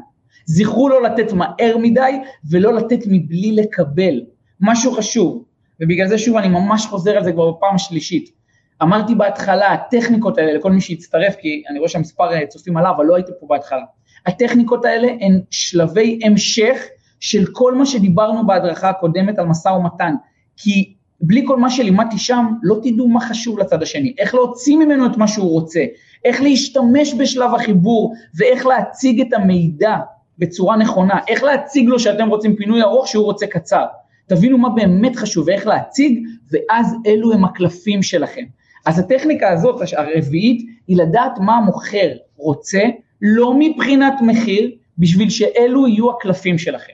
זכרו 0.46 0.90
לא 0.90 1.04
לתת 1.04 1.34
מהר 1.34 1.78
מדי 1.78 2.20
ולא 2.50 2.74
לתת 2.74 3.00
מבלי 3.08 3.52
לקבל, 3.52 4.22
משהו 4.60 4.92
חשוב, 4.92 5.44
ובגלל 5.82 6.08
זה 6.08 6.18
שוב 6.18 6.38
אני 6.38 6.48
ממש 6.48 6.86
חוזר 6.86 7.18
על 7.18 7.24
זה 7.24 7.32
כבר 7.32 7.52
בפעם 7.52 7.76
השלישית. 7.76 8.41
אמרתי 8.84 9.16
בהתחלה, 9.16 9.74
הטכניקות 9.74 10.38
האלה, 10.38 10.54
לכל 10.54 10.72
מי 10.72 10.82
שהצטרף, 10.82 11.36
כי 11.36 11.64
אני 11.70 11.80
רואה 11.80 11.90
שהמספר 11.90 12.34
אה, 12.34 12.48
צופים 12.48 12.78
עליו, 12.78 12.94
אבל 12.96 13.06
לא 13.06 13.16
הייתי 13.16 13.32
פה 13.40 13.46
בהתחלה. 13.50 13.84
הטכניקות 14.26 14.86
האלה 14.86 15.08
הן 15.22 15.42
שלבי 15.52 16.20
המשך 16.24 16.78
של 17.20 17.46
כל 17.52 17.76
מה 17.76 17.86
שדיברנו 17.86 18.48
בהדרכה 18.48 18.90
הקודמת 18.90 19.40
על 19.40 19.46
משא 19.46 19.70
ומתן, 19.70 20.14
כי 20.58 20.94
בלי 21.22 21.44
כל 21.48 21.58
מה 21.58 21.70
שלימדתי 21.70 22.18
שם, 22.18 22.46
לא 22.64 22.78
תדעו 22.84 23.08
מה 23.08 23.20
חשוב 23.20 23.60
לצד 23.60 23.82
השני, 23.82 24.14
איך 24.18 24.36
להוציא 24.36 24.78
ממנו 24.78 25.06
את 25.06 25.18
מה 25.18 25.28
שהוא 25.28 25.52
רוצה, 25.52 25.80
איך 26.26 26.42
להשתמש 26.42 27.14
בשלב 27.14 27.56
החיבור 27.56 28.14
ואיך 28.36 28.66
להציג 28.66 29.22
את 29.22 29.34
המידע 29.34 29.96
בצורה 30.40 30.78
נכונה, 30.78 31.20
איך 31.28 31.44
להציג 31.44 31.88
לו 31.88 32.00
שאתם 32.00 32.28
רוצים 32.28 32.56
פינוי 32.56 32.82
ארוך 32.82 33.08
שהוא 33.08 33.26
רוצה 33.26 33.48
קצר. 33.48 33.86
תבינו 34.28 34.58
מה 34.58 34.70
באמת 34.70 35.16
חשוב 35.16 35.48
ואיך 35.48 35.68
להציג, 35.68 36.24
ואז 36.52 36.96
אלו 37.06 37.34
הם 37.34 37.46
הקלפים 37.46 38.04
שלכם. 38.04 38.44
אז 38.86 39.00
הטכניקה 39.00 39.50
הזאת, 39.50 39.82
הרביעית, 39.98 40.70
היא 40.88 40.98
לדעת 40.98 41.40
מה 41.40 41.58
המוכר 41.58 42.12
רוצה, 42.38 42.82
לא 43.22 43.54
מבחינת 43.60 44.14
מחיר, 44.22 44.72
בשביל 44.98 45.30
שאלו 45.30 45.88
יהיו 45.88 46.12
הקלפים 46.12 46.58
שלכם. 46.58 46.94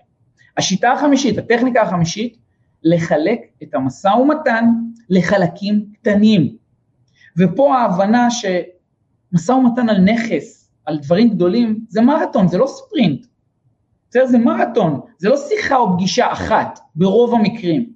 השיטה 0.58 0.92
החמישית, 0.92 1.38
הטכניקה 1.38 1.82
החמישית, 1.82 2.38
לחלק 2.84 3.40
את 3.64 3.74
המשא 3.74 4.08
ומתן 4.08 4.66
לחלקים 5.10 5.86
קטנים. 5.94 6.56
ופה 7.38 7.78
ההבנה 7.78 8.28
שמשא 8.32 9.52
ומתן 9.52 9.90
על 9.90 9.98
נכס, 9.98 10.72
על 10.86 10.98
דברים 10.98 11.30
גדולים, 11.30 11.80
זה 11.90 12.02
מרתון, 12.02 12.48
זה 12.48 12.58
לא 12.58 12.68
ספרינט. 12.68 13.26
בסדר? 14.10 14.26
זה 14.26 14.38
מרתון, 14.38 15.00
זה 15.18 15.30
לא 15.30 15.38
שיחה 15.38 15.76
או 15.76 15.94
פגישה 15.94 16.32
אחת, 16.32 16.80
ברוב 16.96 17.36
המקרים. 17.36 17.94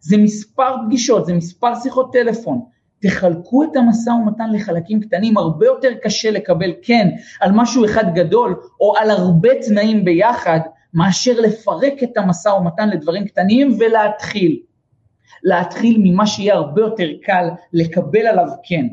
זה 0.00 0.16
מספר 0.16 0.76
פגישות, 0.86 1.26
זה 1.26 1.34
מספר 1.34 1.74
שיחות 1.82 2.12
טלפון, 2.12 2.60
תחלקו 3.02 3.64
את 3.64 3.76
המשא 3.76 4.10
ומתן 4.10 4.52
לחלקים 4.52 5.00
קטנים, 5.00 5.36
הרבה 5.36 5.66
יותר 5.66 5.88
קשה 6.02 6.30
לקבל 6.30 6.72
כן 6.82 7.08
על 7.40 7.52
משהו 7.52 7.84
אחד 7.84 8.14
גדול, 8.14 8.56
או 8.80 8.96
על 8.96 9.10
הרבה 9.10 9.48
תנאים 9.66 10.04
ביחד, 10.04 10.60
מאשר 10.94 11.40
לפרק 11.40 12.02
את 12.02 12.16
המשא 12.16 12.48
ומתן 12.48 12.88
לדברים 12.88 13.24
קטנים 13.24 13.76
ולהתחיל. 13.78 14.60
להתחיל 15.42 15.96
ממה 16.00 16.26
שיהיה 16.26 16.54
הרבה 16.54 16.80
יותר 16.80 17.08
קל 17.22 17.48
לקבל 17.72 18.26
עליו 18.26 18.46
כן, 18.62 18.86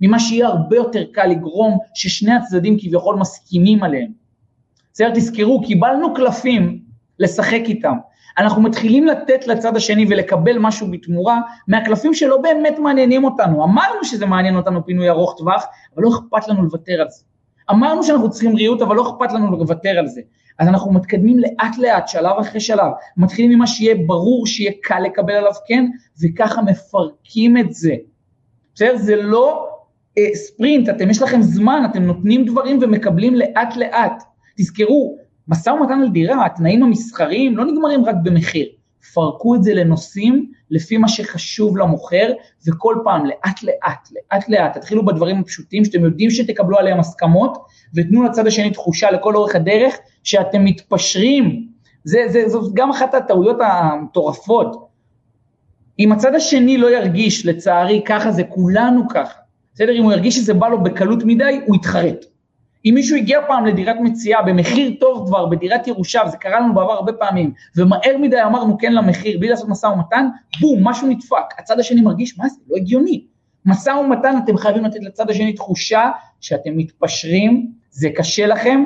ממה 0.00 0.20
שיהיה 0.20 0.46
הרבה 0.46 0.76
יותר 0.76 1.04
קל 1.12 1.26
לגרום 1.26 1.78
ששני 1.94 2.32
הצדדים 2.32 2.76
כביכול 2.78 3.16
מסכימים 3.16 3.82
עליהם. 3.82 4.12
בסדר, 4.92 5.10
תזכרו, 5.14 5.62
קיבלנו 5.62 6.14
קלפים 6.14 6.83
לשחק 7.18 7.62
איתם, 7.64 7.94
אנחנו 8.38 8.62
מתחילים 8.62 9.06
לתת 9.06 9.46
לצד 9.46 9.76
השני 9.76 10.06
ולקבל 10.08 10.58
משהו 10.58 10.90
בתמורה 10.90 11.40
מהקלפים 11.68 12.14
שלא 12.14 12.36
באמת 12.42 12.78
מעניינים 12.78 13.24
אותנו. 13.24 13.64
אמרנו 13.64 14.04
שזה 14.04 14.26
מעניין 14.26 14.56
אותנו 14.56 14.86
פינוי 14.86 15.08
ארוך 15.08 15.34
טווח, 15.38 15.64
אבל 15.94 16.02
לא 16.02 16.10
אכפת 16.10 16.48
לנו 16.48 16.62
לוותר 16.62 17.00
על 17.00 17.08
זה. 17.10 17.24
אמרנו 17.70 18.02
שאנחנו 18.02 18.30
צריכים 18.30 18.56
ריהוט, 18.56 18.82
אבל 18.82 18.96
לא 18.96 19.02
אכפת 19.02 19.32
לנו 19.32 19.50
לוותר 19.50 19.98
על 19.98 20.06
זה. 20.06 20.20
אז 20.58 20.68
אנחנו 20.68 20.92
מתקדמים 20.92 21.38
לאט 21.38 21.78
לאט, 21.78 22.08
שלב 22.08 22.36
אחרי 22.40 22.60
שלב, 22.60 22.92
מתחילים 23.16 23.52
ממה 23.52 23.66
שיהיה 23.66 23.94
ברור 24.06 24.46
שיהיה 24.46 24.72
קל 24.82 25.00
לקבל 25.00 25.32
עליו 25.32 25.52
כן, 25.66 25.86
וככה 26.22 26.62
מפרקים 26.62 27.58
את 27.58 27.72
זה. 27.72 27.94
בסדר? 28.74 28.96
זה 28.96 29.16
לא 29.16 29.68
אה, 30.18 30.34
ספרינט, 30.34 30.88
אתם 30.88 31.10
יש 31.10 31.22
לכם 31.22 31.42
זמן, 31.42 31.82
אתם 31.90 32.02
נותנים 32.02 32.44
דברים 32.44 32.78
ומקבלים 32.82 33.34
לאט 33.34 33.76
לאט. 33.76 34.22
תזכרו, 34.56 35.18
משא 35.48 35.70
ומתן 35.70 36.00
על 36.00 36.08
דירה, 36.08 36.46
התנאים 36.46 36.82
המסחריים 36.82 37.56
לא 37.56 37.64
נגמרים 37.64 38.04
רק 38.04 38.14
במחיר, 38.22 38.66
פרקו 39.14 39.54
את 39.54 39.64
זה 39.64 39.74
לנושאים 39.74 40.50
לפי 40.70 40.96
מה 40.96 41.08
שחשוב 41.08 41.76
למוכר, 41.76 42.32
וכל 42.68 42.96
פעם 43.04 43.26
לאט 43.26 43.62
לאט, 43.62 44.08
לאט 44.12 44.48
לאט, 44.48 44.76
תתחילו 44.76 45.04
בדברים 45.04 45.40
הפשוטים 45.40 45.84
שאתם 45.84 46.04
יודעים 46.04 46.30
שתקבלו 46.30 46.78
עליהם 46.78 47.00
הסכמות, 47.00 47.58
ותנו 47.94 48.22
לצד 48.22 48.46
השני 48.46 48.70
תחושה 48.70 49.10
לכל 49.10 49.36
אורך 49.36 49.54
הדרך 49.54 49.96
שאתם 50.22 50.64
מתפשרים. 50.64 51.66
זה, 52.04 52.24
זה, 52.28 52.48
זו 52.48 52.70
גם 52.74 52.90
אחת 52.90 53.14
הטעויות 53.14 53.56
המטורפות. 53.60 54.88
אם 55.98 56.12
הצד 56.12 56.34
השני 56.34 56.78
לא 56.78 56.96
ירגיש, 56.96 57.46
לצערי, 57.46 58.02
ככה 58.06 58.32
זה, 58.32 58.44
כולנו 58.44 59.08
ככה, 59.08 59.38
בסדר? 59.74 59.92
אם 59.92 60.02
הוא 60.02 60.12
ירגיש 60.12 60.36
שזה 60.36 60.54
בא 60.54 60.68
לו 60.68 60.82
בקלות 60.82 61.18
מדי, 61.24 61.60
הוא 61.66 61.76
יתחרט. 61.76 62.24
אם 62.84 62.94
מישהו 62.94 63.16
הגיע 63.16 63.40
פעם 63.46 63.66
לדירת 63.66 63.96
מציאה 64.00 64.42
במחיר 64.42 64.92
טוב 65.00 65.26
כבר, 65.26 65.46
בדירת 65.46 65.86
ירושה, 65.86 66.22
וזה 66.26 66.36
קרה 66.36 66.60
לנו 66.60 66.74
בעבר 66.74 66.92
הרבה 66.92 67.12
פעמים, 67.12 67.52
ומהר 67.76 68.18
מדי 68.20 68.42
אמרנו 68.42 68.78
כן 68.78 68.92
למחיר, 68.92 69.38
בלי 69.38 69.48
לעשות 69.48 69.68
משא 69.68 69.86
ומתן, 69.86 70.26
בום, 70.60 70.88
משהו 70.88 71.08
נדפק. 71.08 71.58
הצד 71.58 71.80
השני 71.80 72.00
מרגיש, 72.00 72.38
מה 72.38 72.48
זה, 72.48 72.60
לא 72.70 72.76
הגיוני. 72.76 73.24
משא 73.66 73.90
ומתן, 73.90 74.34
אתם 74.44 74.56
חייבים 74.56 74.84
לתת 74.84 75.02
לצד 75.02 75.30
השני 75.30 75.52
תחושה 75.52 76.10
שאתם 76.40 76.76
מתפשרים, 76.76 77.72
זה 77.90 78.08
קשה 78.14 78.46
לכם, 78.46 78.84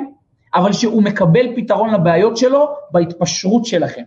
אבל 0.55 0.73
שהוא 0.73 1.03
מקבל 1.03 1.55
פתרון 1.55 1.93
לבעיות 1.93 2.37
שלו 2.37 2.67
בהתפשרות 2.91 3.65
שלכם. 3.65 4.03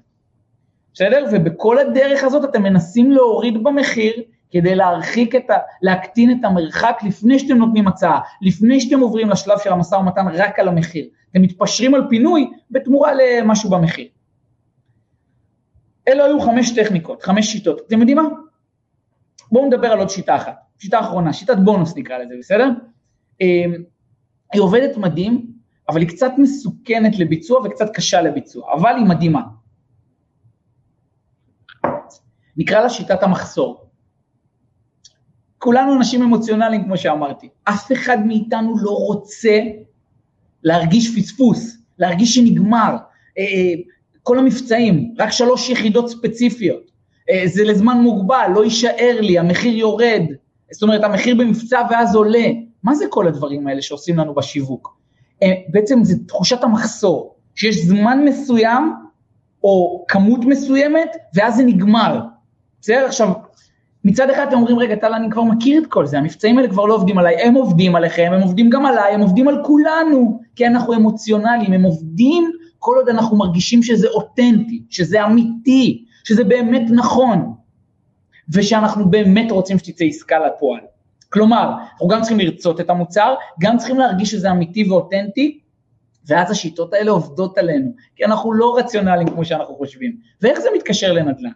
בסדר? 0.95 1.25
ובכל 1.33 1.79
הדרך 1.79 2.25
הזאת 2.25 2.51
אתם 2.51 2.63
מנסים 2.63 3.11
להוריד 3.11 3.65
במחיר, 3.65 4.13
כדי 4.53 4.75
להרחיק 4.75 5.35
את 5.35 5.51
ה... 5.51 5.55
להקטין 5.83 6.31
את 6.31 6.45
המרחק 6.45 6.99
לפני 7.07 7.39
שאתם 7.39 7.57
נותנים 7.57 7.89
הצעה, 7.89 8.21
לפני 8.43 8.81
שאתם 8.81 9.01
עוברים 9.01 9.31
לשלב 9.31 9.59
של 9.59 9.73
המשא 9.73 9.95
ומתן 9.95 10.27
רק 10.29 10.59
על 10.59 10.69
המחיר. 10.69 11.07
אתם 11.31 11.43
מתפשרים 11.43 11.95
על 11.95 12.03
פינוי 12.09 12.51
בתמורה 12.71 13.13
למשהו 13.15 13.71
במחיר. 13.71 14.09
אלו 16.09 16.25
היו 16.25 16.41
חמש 16.41 16.79
טכניקות, 16.79 17.23
חמש 17.23 17.47
שיטות. 17.47 17.81
אתם 17.87 17.99
יודעים 17.99 18.17
מה? 18.17 18.29
בואו 19.53 19.67
נדבר 19.67 19.87
על 19.87 19.99
עוד 19.99 20.11
שיטה 20.11 20.37
אחת, 20.37 20.55
שיטה 20.79 21.01
אחרונה, 21.01 21.33
שיטת 21.33 21.57
בונוס 21.65 21.97
נקרא 21.97 22.19
לזה, 22.19 22.35
בסדר? 22.39 22.69
אמ, 23.41 23.75
היא 24.53 24.63
עובדת 24.63 24.97
מדהים, 24.97 25.47
אבל 25.89 26.01
היא 26.01 26.09
קצת 26.09 26.33
מסוכנת 26.39 27.19
לביצוע 27.19 27.61
וקצת 27.61 27.95
קשה 27.95 28.23
לביצוע, 28.23 28.73
אבל 28.73 28.95
היא 28.97 29.07
מדהימה. 29.07 29.43
נקרא 32.57 32.81
לה 32.81 32.91
שיטת 32.91 33.23
המחסור. 33.23 33.92
כולנו 35.63 35.95
אנשים 35.97 36.23
אמוציונליים, 36.23 36.85
כמו 36.85 36.97
שאמרתי. 36.97 37.49
אף 37.65 37.93
אחד 37.93 38.27
מאיתנו 38.27 38.75
לא 38.83 38.91
רוצה 38.91 39.59
להרגיש 40.63 41.19
פספוס, 41.19 41.77
להרגיש 41.99 42.35
שנגמר. 42.35 42.97
אה, 43.39 43.43
אה, 43.43 43.73
כל 44.23 44.39
המבצעים, 44.39 45.15
רק 45.19 45.31
שלוש 45.31 45.71
יחידות 45.71 46.09
ספציפיות. 46.09 46.91
אה, 47.31 47.43
זה 47.47 47.65
לזמן 47.65 47.99
מוגבל, 47.99 48.51
לא 48.55 48.65
יישאר 48.65 49.19
לי, 49.21 49.39
המחיר 49.39 49.77
יורד. 49.77 50.23
זאת 50.71 50.83
אומרת, 50.83 51.05
המחיר 51.05 51.35
במבצע 51.35 51.83
ואז 51.91 52.15
עולה. 52.15 52.47
מה 52.83 52.95
זה 52.95 53.05
כל 53.11 53.29
הדברים 53.29 53.67
האלה 53.67 53.83
שעושים 53.83 54.19
לנו 54.19 54.35
בשיווק? 54.35 54.99
בעצם 55.69 56.05
זה 56.05 56.15
תחושת 56.29 56.65
המחסור, 56.65 57.37
שיש 57.55 57.77
זמן 57.77 58.25
מסוים 58.25 58.93
או 59.65 60.05
כמות 60.09 60.41
מסוימת, 60.45 61.17
ואז 61.35 61.57
זה 61.57 61.63
נגמר. 61.63 62.21
בסדר? 62.81 63.07
עכשיו, 63.07 63.33
מצד 64.05 64.31
אחד 64.31 64.47
אתם 64.49 64.57
אומרים, 64.57 64.79
רגע, 64.79 64.95
טל, 64.95 65.15
אני 65.15 65.31
כבר 65.31 65.43
מכיר 65.43 65.83
את 65.83 65.87
כל 65.87 66.07
זה, 66.07 66.19
המבצעים 66.19 66.59
האלה 66.59 66.69
כבר 66.69 66.87
לא 66.87 66.95
עובדים 66.95 67.19
עליי, 67.19 67.35
הם 67.35 67.55
עובדים 67.55 67.97
עליכם, 67.97 68.31
הם 68.35 68.41
עובדים 68.41 68.71
גם 68.71 68.87
עליי, 68.87 69.15
הם 69.15 69.21
עובדים 69.21 69.49
על 69.49 69.65
כולנו, 69.65 70.41
כי 70.57 70.67
אנחנו 70.67 70.95
אמוציונליים, 70.95 71.73
הם 71.73 71.83
עובדים 71.83 72.51
כל 72.79 72.97
עוד 72.97 73.09
אנחנו 73.09 73.37
מרגישים 73.37 73.83
שזה 73.83 74.09
אותנטי, 74.09 74.83
שזה 74.91 75.25
אמיתי, 75.25 76.05
שזה 76.25 76.45
באמת 76.45 76.91
נכון, 76.91 77.55
ושאנחנו 78.53 79.11
באמת 79.11 79.51
רוצים 79.51 79.79
שתצא 79.79 80.05
עסקה 80.05 80.39
לפועל. 80.39 80.81
כלומר, 81.29 81.73
אנחנו 81.93 82.09
גם 82.09 82.21
צריכים 82.21 82.41
לרצות 82.41 82.81
את 82.81 82.91
המוצר, 82.91 83.35
גם 83.61 83.79
צריכים 83.79 83.99
להרגיש 83.99 84.31
שזה 84.31 84.51
אמיתי 84.51 84.91
ואותנטי, 84.91 85.61
ואז 86.27 86.51
השיטות 86.51 86.95
האלה 86.95 87.11
עובדות 87.11 87.59
עלינו, 87.59 87.93
כי 88.17 88.25
אנחנו 88.25 88.53
לא 88.53 88.77
רציונליים 88.79 89.29
כמו 89.29 89.45
שאנחנו 89.45 89.75
חושבים. 89.75 90.17
ואיך 90.43 90.61
זה 90.61 90.69
מתקשר 90.77 91.13
לנדל"ן? 91.13 91.51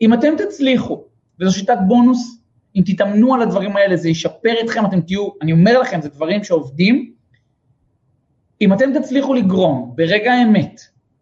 אם 0.00 0.14
אתם 0.14 0.34
תצליחו, 0.38 1.02
וזו 1.40 1.54
שיטת 1.54 1.78
בונוס, 1.86 2.42
אם 2.76 2.82
תתאמנו 2.86 3.34
על 3.34 3.42
הדברים 3.42 3.76
האלה, 3.76 3.96
זה 3.96 4.08
ישפר 4.08 4.54
אתכם, 4.64 4.86
אתם 4.86 5.00
תהיו, 5.00 5.28
אני 5.42 5.52
אומר 5.52 5.80
לכם, 5.80 6.00
זה 6.00 6.08
דברים 6.08 6.44
שעובדים. 6.44 7.12
אם 8.60 8.72
אתם 8.72 8.98
תצליחו 8.98 9.34
לגרום 9.34 9.92
ברגע 9.96 10.32
האמת, 10.32 10.80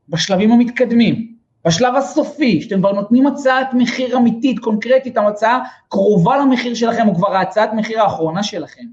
בשלבים 0.08 0.52
המתקדמים, 0.52 1.37
בשלב 1.66 1.94
הסופי, 1.96 2.62
שאתם 2.62 2.78
כבר 2.78 2.92
נותנים 2.92 3.26
הצעת 3.26 3.68
מחיר 3.75 4.16
אמיתית, 4.16 4.58
קונקרטית, 4.58 5.16
הצעה 5.16 5.58
קרובה 5.88 6.37
למחיר 6.37 6.75
שלכם, 6.75 7.08
או 7.08 7.14
כבר 7.14 7.35
ההצעת 7.35 7.70
מחיר 7.73 8.02
האחרונה 8.02 8.42
שלכם, 8.42 8.85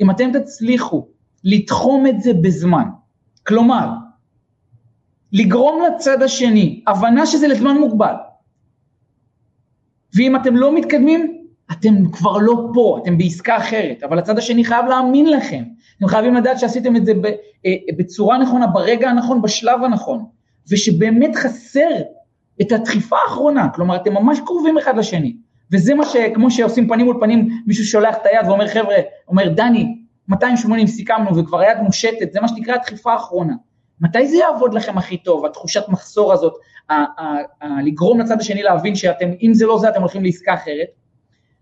אם 0.00 0.10
אתם 0.10 0.38
תצליחו 0.38 1.06
לתחום 1.44 2.06
את 2.06 2.20
זה 2.20 2.32
בזמן, 2.34 2.84
כלומר, 3.46 3.88
לגרום 5.32 5.82
לצד 5.82 6.22
השני, 6.22 6.82
הבנה 6.86 7.26
שזה 7.26 7.48
לזמן 7.48 7.76
מוגבל, 7.76 8.14
ואם 10.16 10.36
אתם 10.36 10.56
לא 10.56 10.74
מתקדמים, 10.74 11.42
אתם 11.72 12.10
כבר 12.12 12.38
לא 12.38 12.68
פה, 12.74 12.98
אתם 13.02 13.18
בעסקה 13.18 13.56
אחרת, 13.56 14.02
אבל 14.02 14.18
הצד 14.18 14.38
השני 14.38 14.64
חייב 14.64 14.86
להאמין 14.86 15.30
לכם, 15.30 15.62
אתם 15.98 16.06
חייבים 16.06 16.34
לדעת 16.34 16.58
שעשיתם 16.58 16.96
את 16.96 17.06
זה 17.06 17.12
אה, 17.66 17.74
בצורה 17.96 18.38
נכונה, 18.38 18.66
ברגע 18.66 19.10
הנכון, 19.10 19.42
בשלב 19.42 19.84
הנכון, 19.84 20.24
ושבאמת 20.70 21.36
חסר 21.36 21.90
את 22.60 22.72
הדחיפה 22.72 23.16
האחרונה, 23.24 23.68
כלומר 23.68 23.96
אתם 23.96 24.14
ממש 24.14 24.40
קרובים 24.46 24.78
אחד 24.78 24.96
לשני, 24.96 25.36
וזה 25.72 25.94
מה 25.94 26.06
שכמו 26.06 26.50
שעושים 26.50 26.88
פנים 26.88 27.06
מול 27.06 27.16
פנים, 27.20 27.62
מישהו 27.66 27.84
שולח 27.84 28.16
את 28.16 28.26
היד 28.26 28.46
ואומר 28.46 28.68
חבר'ה, 28.68 28.96
אומר 29.28 29.48
דני, 29.48 29.96
280 30.28 30.86
סיכמנו 30.86 31.36
וכבר 31.36 31.60
היד 31.60 31.78
מושטת, 31.78 32.32
זה 32.32 32.40
מה 32.40 32.48
שנקרא 32.48 32.74
הדחיפה 32.74 33.12
האחרונה. 33.12 33.54
מתי 34.00 34.26
זה 34.26 34.36
יעבוד 34.36 34.74
לכם 34.74 34.98
הכי 34.98 35.16
טוב, 35.16 35.46
התחושת 35.46 35.88
מחסור 35.88 36.32
הזאת, 36.32 36.52
לגרום 37.82 38.20
לצד 38.20 38.40
השני 38.40 38.62
להבין 38.62 38.94
שאתם, 38.94 39.28
אם 39.42 39.54
זה 39.54 39.66
לא 39.66 39.78
זה, 39.78 39.88
אתם 39.88 40.00
הולכים 40.00 40.24
לעסקה 40.24 40.54
אחרת, 40.54 40.88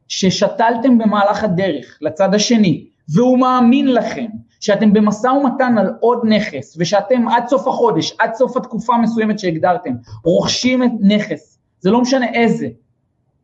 ששתלתם 0.08 0.98
במהלך 0.98 1.44
הדרך 1.44 1.98
לצד 2.00 2.34
השני, 2.34 2.86
והוא 3.14 3.38
מאמין 3.38 3.94
לכם, 3.94 4.26
שאתם 4.60 4.92
במשא 4.92 5.26
ומתן 5.26 5.78
על 5.78 5.92
עוד 6.00 6.20
נכס, 6.24 6.76
ושאתם 6.78 7.28
עד 7.28 7.48
סוף 7.48 7.68
החודש, 7.68 8.14
עד 8.18 8.34
סוף 8.34 8.56
התקופה 8.56 8.94
המסוימת 8.94 9.38
שהגדרתם, 9.38 9.94
רוכשים 10.24 10.82
את 10.82 10.90
נכס, 11.00 11.58
זה 11.80 11.90
לא 11.90 12.00
משנה 12.00 12.32
איזה, 12.32 12.68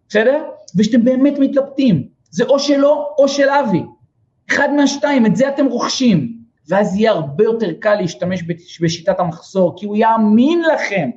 בסדר? 0.08 0.44
ושאתם 0.76 1.04
באמת 1.04 1.34
מתלבטים, 1.38 2.08
זה 2.30 2.44
או 2.44 2.58
שלו 2.58 3.06
או 3.18 3.28
של 3.28 3.48
אבי, 3.48 3.82
אחד 4.50 4.68
מהשתיים, 4.72 5.26
את 5.26 5.36
זה 5.36 5.48
אתם 5.48 5.66
רוכשים, 5.66 6.39
ואז 6.70 6.96
יהיה 6.96 7.10
הרבה 7.10 7.44
יותר 7.44 7.72
קל 7.80 7.94
להשתמש 7.94 8.42
בשיטת 8.80 9.20
המחסור, 9.20 9.74
כי 9.76 9.86
הוא 9.86 9.96
יאמין 9.96 10.62
לכם, 10.62 11.10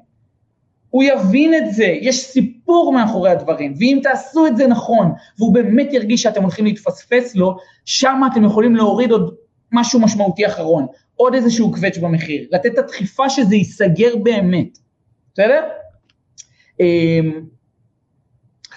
הוא 0.90 1.04
יבין 1.04 1.54
את 1.54 1.74
זה, 1.74 1.86
יש 2.02 2.26
סיפור 2.26 2.94
מאחורי 2.94 3.30
הדברים, 3.30 3.74
ואם 3.80 4.00
תעשו 4.04 4.48
את 4.48 4.58
זה 4.58 4.68
נכון, 4.68 5.12
והוא 5.38 5.54
באמת 5.54 5.94
ירגיש 5.94 6.22
שאתם 6.22 6.42
הולכים 6.42 6.66
להתפספס 6.66 7.36
לו, 7.36 7.58
שם 7.86 8.22
אתם 8.32 8.44
יכולים 8.44 8.76
להוריד 8.76 9.12
עוד 9.12 9.36
משהו 9.72 10.00
משמעותי 10.00 10.48
אחרון, 10.48 10.86
עוד 11.16 11.34
איזשהו 11.34 11.72
קווץ' 11.72 11.98
במחיר, 11.98 12.48
לתת 12.52 12.74
את 12.74 12.78
הדחיפה 12.78 13.30
שזה 13.30 13.56
ייסגר 13.56 14.16
באמת, 14.16 14.78
בסדר? 15.34 15.62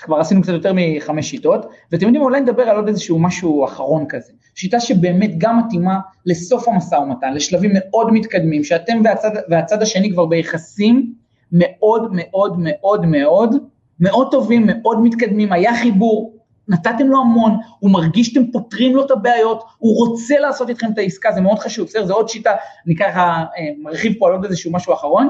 כבר 0.07 0.21
עשינו 0.21 0.43
קצת 0.43 0.53
יותר 0.53 0.73
מחמש 0.75 1.31
שיטות, 1.31 1.67
ואתם 1.93 2.07
יודעים, 2.07 2.23
אולי 2.23 2.41
נדבר 2.41 2.63
על 2.63 2.77
עוד 2.77 2.89
איזשהו 2.89 3.19
משהו 3.19 3.65
אחרון 3.65 4.05
כזה. 4.09 4.33
שיטה 4.55 4.81
שבאמת 4.81 5.31
גם 5.39 5.59
מתאימה 5.59 5.99
לסוף 6.27 6.69
המשא 6.69 6.95
ומתן, 6.95 7.35
לשלבים 7.35 7.71
מאוד 7.75 8.13
מתקדמים, 8.13 8.65
שאתם 8.65 9.01
והצד, 9.05 9.31
והצד 9.49 9.83
השני 9.83 10.11
כבר 10.13 10.27
ביחסים 10.27 11.13
מאוד 11.53 12.11
מאוד 12.13 12.57
מאוד 12.59 13.07
מאוד 13.07 13.55
מאוד 14.01 14.29
טובים, 14.31 14.67
מאוד 14.67 15.03
מתקדמים, 15.03 15.53
היה 15.53 15.77
חיבור, 15.77 16.37
נתתם 16.69 17.07
לו 17.07 17.21
המון, 17.21 17.53
הוא 17.79 17.91
מרגיש 17.91 18.27
שאתם 18.27 18.51
פותרים 18.51 18.97
לו 18.97 19.07
את 19.07 19.11
הבעיות, 19.11 19.65
הוא 19.79 19.97
רוצה 19.97 20.39
לעשות 20.39 20.69
איתכם 20.69 20.87
את 20.93 20.99
העסקה, 20.99 21.33
זה 21.33 21.41
מאוד 21.41 21.59
חשוב, 21.59 21.87
בסדר? 21.87 22.07
זה 22.07 22.13
עוד 22.13 22.29
שיטה, 22.29 22.51
אני 22.87 22.97
ככה 22.97 23.45
אה, 23.59 23.69
מרחיב 23.83 24.13
פה 24.19 24.27
על 24.27 24.33
עוד 24.33 24.45
איזשהו 24.45 24.73
משהו 24.73 24.95
אחרון. 24.95 25.29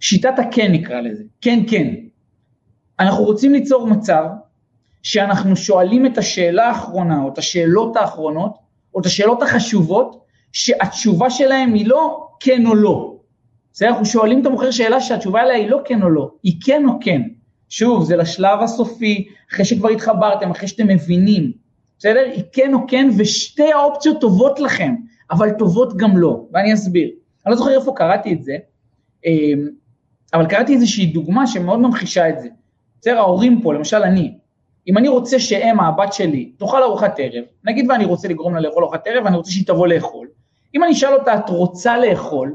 שיטת 0.00 0.38
הכן 0.38 0.72
נקרא 0.72 1.00
לזה, 1.00 1.22
כן 1.40 1.58
כן. 1.68 1.94
אנחנו 3.00 3.24
רוצים 3.24 3.52
ליצור 3.52 3.86
מצב 3.86 4.24
שאנחנו 5.02 5.56
שואלים 5.56 6.06
את 6.06 6.18
השאלה 6.18 6.68
האחרונה, 6.68 7.22
או 7.22 7.28
את 7.28 7.38
השאלות 7.38 7.96
האחרונות, 7.96 8.56
או 8.94 9.00
את 9.00 9.06
השאלות 9.06 9.42
החשובות, 9.42 10.24
שהתשובה 10.52 11.30
שלהם 11.30 11.74
היא 11.74 11.86
לא 11.86 12.28
כן 12.40 12.66
או 12.66 12.74
לא. 12.74 13.16
בסדר? 13.72 13.88
אנחנו 13.88 14.04
שואלים 14.04 14.40
את 14.40 14.46
המוכר 14.46 14.70
שאלה 14.70 15.00
שהתשובה 15.00 15.40
עליה 15.40 15.56
היא 15.56 15.70
לא 15.70 15.80
כן 15.84 16.02
או 16.02 16.10
לא, 16.10 16.30
היא 16.42 16.54
כן 16.64 16.86
או 16.88 16.92
כן. 17.00 17.22
שוב, 17.68 18.04
זה 18.04 18.16
לשלב 18.16 18.60
הסופי, 18.62 19.28
אחרי 19.52 19.64
שכבר 19.64 19.88
התחברתם, 19.88 20.50
אחרי 20.50 20.68
שאתם 20.68 20.88
מבינים, 20.88 21.52
בסדר? 21.98 22.20
היא 22.34 22.42
כן 22.52 22.74
או 22.74 22.78
כן, 22.88 23.08
ושתי 23.18 23.72
האופציות 23.72 24.20
טובות 24.20 24.60
לכם, 24.60 24.94
אבל 25.30 25.50
טובות 25.50 25.96
גם 25.96 26.16
לא, 26.16 26.46
ואני 26.52 26.74
אסביר. 26.74 27.10
אני 27.46 27.50
לא 27.50 27.56
זוכר 27.56 27.70
איפה 27.70 27.92
קראתי 27.96 28.32
את 28.32 28.42
זה, 28.42 28.56
אמ, 29.26 29.68
אבל 30.34 30.46
קראתי 30.46 30.74
איזושהי 30.74 31.06
דוגמה 31.06 31.46
שמאוד 31.46 31.80
ממחישה 31.80 32.28
את 32.28 32.40
זה. 32.40 32.48
בסדר, 33.04 33.18
ההורים 33.18 33.60
פה, 33.62 33.74
למשל 33.74 33.96
אני, 33.96 34.34
אם 34.88 34.98
אני 34.98 35.08
רוצה 35.08 35.38
שאמה, 35.38 35.88
הבת 35.88 36.12
שלי, 36.12 36.52
תאכל 36.58 36.82
ארוחת 36.82 37.14
ערב, 37.18 37.44
נגיד 37.64 37.90
ואני 37.90 38.04
רוצה 38.04 38.28
לגרום 38.28 38.54
לה 38.54 38.60
לאכול 38.60 38.82
ארוחת 38.82 39.06
ערב, 39.06 39.24
ואני 39.24 39.36
רוצה 39.36 39.50
שהיא 39.50 39.66
תבוא 39.66 39.86
לאכול, 39.86 40.26
אם 40.74 40.84
אני 40.84 40.92
אשאל 40.92 41.14
אותה, 41.14 41.34
את 41.34 41.48
רוצה 41.48 41.98
לאכול? 41.98 42.54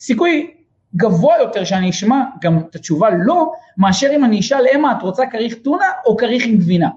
סיכוי 0.00 0.50
גבוה 0.96 1.34
יותר 1.38 1.64
שאני 1.64 1.90
אשמע 1.90 2.22
גם 2.42 2.58
את 2.58 2.74
התשובה 2.74 3.08
לא, 3.10 3.52
מאשר 3.78 4.08
אם 4.14 4.24
אני 4.24 4.40
אשאל, 4.40 4.64
אמה, 4.74 4.92
את 4.92 5.02
רוצה 5.02 5.26
כריך 5.26 5.54
טונה 5.54 5.86
או 6.06 6.16
כריך 6.16 6.46
עם 6.46 6.56
גבינה? 6.56 6.88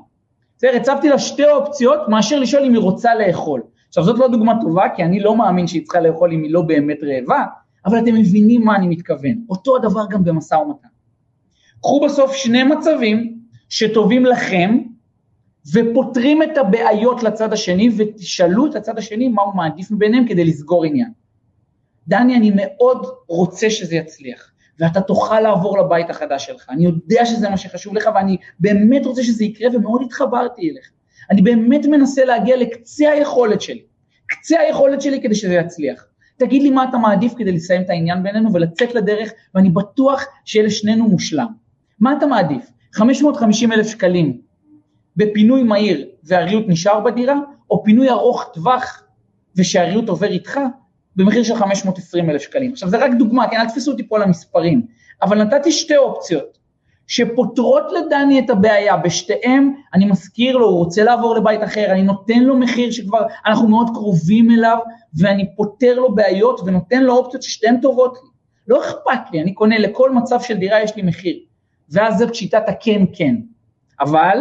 בסדר, 0.58 0.76
הצבתי 0.76 1.10
לה 1.10 1.20
שתי 1.20 1.46
אופציות 1.46 2.00
מאשר 2.08 2.40
לשאול 2.40 2.64
אם 2.64 2.74
היא 2.74 2.82
רוצה 2.82 3.16
לאכול. 3.16 3.62
עכשיו 3.88 4.04
זאת 4.04 4.20
לא 4.20 4.28
דוגמה 4.28 4.62
טובה, 4.62 4.90
כי 4.96 5.04
אני 5.04 5.20
לא 5.20 5.36
מאמין 5.36 5.68
שהיא 5.68 5.84
צריכה 5.84 6.00
לאכול 6.00 6.34
אם 6.34 6.44
היא 6.44 6.54
לא 6.54 6.62
באמת 6.62 6.98
רעבה, 7.04 7.44
אבל 7.86 8.00
אתם 8.00 8.16
מבינים 8.16 8.66
מה 8.66 8.76
אני 8.76 8.88
מתכוון. 8.88 9.36
אותו 9.50 9.76
הדבר 9.76 10.06
גם 10.10 10.24
במשא 10.24 10.56
ומתן. 10.56 10.91
קחו 11.82 12.02
בסוף 12.06 12.36
שני 12.36 12.64
מצבים 12.64 13.38
שטובים 13.70 14.26
לכם, 14.26 14.78
ופותרים 15.74 16.44
את 16.44 16.58
הבעיות 16.58 17.24
לצד 17.24 17.54
השני, 17.54 17.90
ותשאלו 17.98 18.66
את 18.66 18.76
הצד 18.76 18.98
השני 18.98 19.28
מה 19.28 19.42
הוא 19.42 19.56
מעדיף 19.56 19.92
מביניהם 19.92 20.28
כדי 20.28 20.46
לסגור 20.46 20.86
עניין. 20.86 21.12
דני, 22.08 22.38
אני 22.38 22.52
מאוד 22.56 23.06
רוצה 23.28 23.70
שזה 23.70 23.96
יצליח, 23.96 24.52
ואתה 24.80 25.02
תוכל 25.02 25.40
לעבור 25.40 25.80
לבית 25.80 26.10
החדש 26.10 26.46
שלך, 26.46 26.70
אני 26.70 26.86
יודע 26.86 27.26
שזה 27.26 27.50
מה 27.50 27.58
שחשוב 27.58 27.96
לך, 27.96 28.10
ואני 28.16 28.38
באמת 28.60 29.06
רוצה 29.06 29.24
שזה 29.24 29.44
יקרה, 29.44 29.70
ומאוד 29.74 30.02
התחברתי 30.02 30.70
אליך. 30.70 30.92
אני 31.32 31.42
באמת 31.42 31.86
מנסה 31.86 32.26
להגיע 32.26 32.58
לקצה 32.58 33.12
היכולת 33.12 33.62
שלי, 33.62 33.82
קצה 34.26 34.60
היכולת 34.60 35.02
שלי 35.02 35.22
כדי 35.22 35.36
שזה 35.36 35.54
יצליח. 35.54 36.06
תגיד 36.38 36.62
לי 36.62 36.70
מה 36.70 36.90
אתה 36.90 36.98
מעדיף 36.98 37.34
כדי 37.38 37.52
לסיים 37.52 37.82
את 37.82 37.90
העניין 37.90 38.24
בינינו 38.24 38.54
ולצאת 38.54 38.96
לדרך, 38.96 39.32
ואני 39.56 39.70
בטוח 39.70 40.26
שיהיה 40.46 40.66
לשנינו 40.66 41.10
מושלם. 41.10 41.61
מה 42.02 42.14
אתה 42.18 42.26
מעדיף? 42.26 42.72
550 42.94 43.72
אלף 43.72 43.88
שקלים 43.88 44.42
בפינוי 45.18 45.64
מהיר 45.64 46.06
והריהוט 46.24 46.66
נשאר 46.68 47.00
בדירה, 47.00 47.36
או 47.70 47.84
פינוי 47.84 48.10
ארוך 48.10 48.50
טווח 48.54 49.04
ושהריהוט 49.56 50.10
עובר 50.10 50.28
איתך 50.28 50.60
במחיר 51.16 51.44
של 51.44 51.56
520 51.56 52.30
אלף 52.30 52.42
שקלים. 52.42 52.72
עכשיו 52.72 52.90
זה 52.90 52.98
רק 52.98 53.12
דוגמה, 53.20 53.48
כן, 53.48 53.58
אל 53.60 53.68
תתפסו 53.68 53.92
אותי 53.92 54.08
פה 54.08 54.16
על 54.16 54.24
המספרים, 54.24 54.82
אבל 55.22 55.44
נתתי 55.44 55.72
שתי 55.72 55.98
אופציות 55.98 56.58
שפותרות 57.08 57.84
לדני 57.92 58.40
את 58.40 58.50
הבעיה, 58.50 58.98
בשתיהם 58.98 59.74
אני 59.94 60.06
מזכיר 60.06 60.58
לו, 60.58 60.68
הוא 60.68 60.78
רוצה 60.78 61.04
לעבור 61.04 61.36
לבית 61.36 61.64
אחר, 61.64 61.86
אני 61.92 62.02
נותן 62.02 62.40
לו 62.40 62.58
מחיר 62.58 62.92
שכבר 62.92 63.22
אנחנו 63.46 63.68
מאוד 63.68 63.90
קרובים 63.94 64.52
אליו, 64.52 64.78
ואני 65.20 65.56
פותר 65.56 66.00
לו 66.00 66.16
בעיות 66.16 66.62
ונותן 66.66 67.04
לו 67.04 67.18
אופציות 67.18 67.44
ששתיהן 67.44 67.82
טובות 67.82 68.18
לי. 68.24 68.30
לא 68.68 68.82
אכפת 68.82 69.32
לי, 69.34 69.42
אני 69.42 69.54
קונה 69.54 69.80
לכל 69.80 70.12
מצב 70.12 70.42
של 70.42 70.58
דירה 70.58 70.82
יש 70.82 70.96
לי 70.96 71.02
מחיר. 71.02 71.36
ואז 71.92 72.18
זאת 72.18 72.36
שיטת 72.36 72.64
הכן 72.68 73.06
כן. 73.14 73.36
אבל 74.00 74.38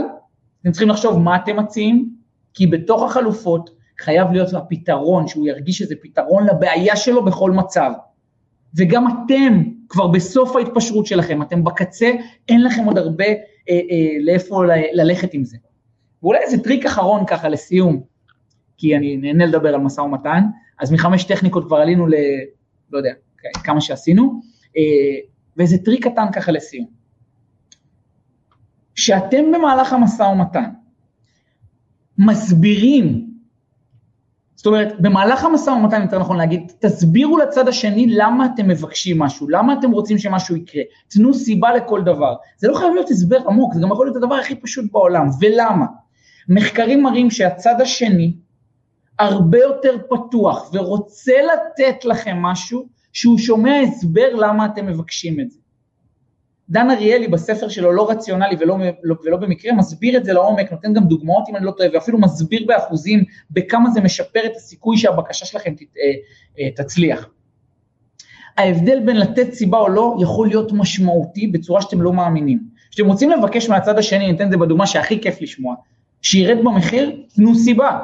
אתם 0.63 0.71
צריכים 0.71 0.89
לחשוב 0.89 1.19
מה 1.19 1.37
אתם 1.37 1.57
מציעים, 1.57 2.15
כי 2.55 2.67
בתוך 2.67 3.03
החלופות 3.03 3.71
חייב 4.01 4.33
להיות 4.33 4.55
הפתרון, 4.55 5.29
שהוא 5.29 5.47
ירגיש 5.47 5.79
שזה 5.79 5.95
פתרון 6.03 6.47
לבעיה 6.47 6.97
שלו 6.97 7.25
בכל 7.25 7.51
מצב. 7.51 7.93
וגם 8.77 9.07
אתם 9.09 9.63
כבר 9.89 10.07
בסוף 10.07 10.57
ההתפשרות 10.57 11.07
שלכם, 11.07 11.43
אתם 11.43 11.65
בקצה, 11.65 12.11
אין 12.49 12.65
לכם 12.65 12.85
עוד 12.85 12.99
הרבה 12.99 13.25
אה, 13.25 13.35
אה, 13.69 14.17
לאיפה 14.21 14.67
ל- 14.67 15.01
ללכת 15.01 15.35
עם 15.35 15.45
זה. 15.45 15.57
ואולי 16.23 16.39
איזה 16.39 16.63
טריק 16.63 16.87
אחרון 16.87 17.27
ככה 17.27 17.49
לסיום, 17.49 18.03
כי 18.77 18.97
אני 18.97 19.17
נהנה 19.17 19.47
לדבר 19.47 19.75
על 19.75 19.81
משא 19.81 20.01
ומתן, 20.01 20.45
אז 20.81 20.93
מחמש 20.93 21.25
טכניקות 21.25 21.65
כבר 21.67 21.77
עלינו 21.77 22.07
ל... 22.07 22.15
לא 22.93 22.99
יודע, 22.99 23.13
כמה 23.65 23.81
שעשינו, 23.81 24.41
אה, 24.77 24.83
ואיזה 25.57 25.79
טריק 25.79 26.07
קטן 26.07 26.27
ככה 26.33 26.53
לסיום. 26.53 27.00
שאתם 29.01 29.53
במהלך 29.53 29.93
המשא 29.93 30.23
ומתן 30.23 30.71
מסבירים 32.19 33.31
זאת 34.61 34.67
אומרת, 34.67 35.01
במהלך 35.01 35.45
המשא 35.45 35.71
ומתן 35.71 36.03
יותר 36.03 36.19
נכון 36.19 36.37
להגיד, 36.37 36.73
תסבירו 36.79 37.39
לצד 37.39 37.69
השני 37.69 38.07
למה 38.07 38.47
אתם 38.47 38.69
מבקשים 38.69 39.19
משהו, 39.19 39.49
למה 39.49 39.73
אתם 39.79 39.91
רוצים 39.91 40.19
שמשהו 40.19 40.57
יקרה, 40.57 40.83
תנו 41.09 41.35
סיבה 41.35 41.73
לכל 41.73 42.03
דבר. 42.03 42.35
זה 42.59 42.69
לא 42.69 42.75
חייב 42.75 42.95
להיות 42.95 43.11
הסבר 43.11 43.37
עמוק, 43.49 43.75
זה 43.75 43.81
גם 43.81 43.93
יכול 43.93 44.07
להיות 44.07 44.17
הדבר 44.17 44.35
הכי 44.35 44.55
פשוט 44.55 44.93
בעולם, 44.93 45.29
ולמה? 45.41 45.87
מחקרים 46.49 47.03
מראים 47.03 47.31
שהצד 47.31 47.81
השני 47.81 48.33
הרבה 49.19 49.59
יותר 49.59 49.97
פתוח 50.11 50.71
ורוצה 50.73 51.33
לתת 51.53 52.05
לכם 52.05 52.37
משהו, 52.37 52.89
שהוא 53.13 53.39
שומע 53.39 53.81
הסבר 53.81 54.35
למה 54.35 54.67
אתם 54.67 54.87
מבקשים 54.87 55.41
את 55.41 55.51
זה. 55.51 55.60
דן 56.71 56.91
אריאלי 56.91 57.29
בספר 57.29 57.69
שלו 57.69 57.93
לא 57.93 58.11
רציונלי 58.11 58.57
ולא, 58.61 58.79
לא, 59.03 59.15
ולא 59.25 59.37
במקרה 59.37 59.73
מסביר 59.73 60.17
את 60.17 60.25
זה 60.25 60.33
לעומק, 60.33 60.73
נותן 60.73 60.93
גם 60.93 61.05
דוגמאות 61.05 61.49
אם 61.49 61.57
אני 61.57 61.65
לא 61.65 61.71
טועה, 61.71 61.89
ואפילו 61.93 62.19
מסביר 62.19 62.65
באחוזים 62.67 63.25
בכמה 63.51 63.91
זה 63.91 64.01
משפר 64.01 64.41
את 64.47 64.57
הסיכוי 64.57 64.97
שהבקשה 64.97 65.47
שלכם 65.47 65.75
ת, 65.75 65.81
אה, 65.81 66.13
אה, 66.59 66.71
תצליח. 66.71 67.29
ההבדל 68.59 69.01
בין 69.07 69.17
לתת 69.17 69.53
סיבה 69.53 69.79
או 69.79 69.89
לא 69.89 70.17
יכול 70.23 70.49
להיות 70.49 70.73
משמעותי 70.73 71.47
בצורה 71.47 71.83
שאתם 71.83 72.03
לא 72.03 72.13
מאמינים. 72.13 72.61
כשאתם 72.91 73.09
רוצים 73.09 73.31
לבקש 73.31 73.69
מהצד 73.69 73.99
השני, 73.99 74.25
אני 74.25 74.37
אתן 74.37 74.47
את 74.47 74.51
זה 74.51 74.57
בדוגמה 74.57 74.87
שהכי 74.87 75.21
כיף 75.21 75.43
לשמוע, 75.43 75.75
שירד 76.23 76.59
במחיר, 76.65 77.23
תנו 77.35 77.55
סיבה. 77.55 77.99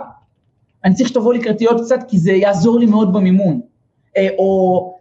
אני 0.84 0.94
צריך 0.94 1.08
שתבוא 1.08 1.34
לקראתי 1.34 1.66
עוד 1.66 1.80
קצת 1.84 2.00
כי 2.08 2.18
זה 2.18 2.32
יעזור 2.32 2.78
לי 2.78 2.86
מאוד 2.86 3.12
במימון. 3.12 3.60
אה, 4.16 4.28
או 4.38 4.95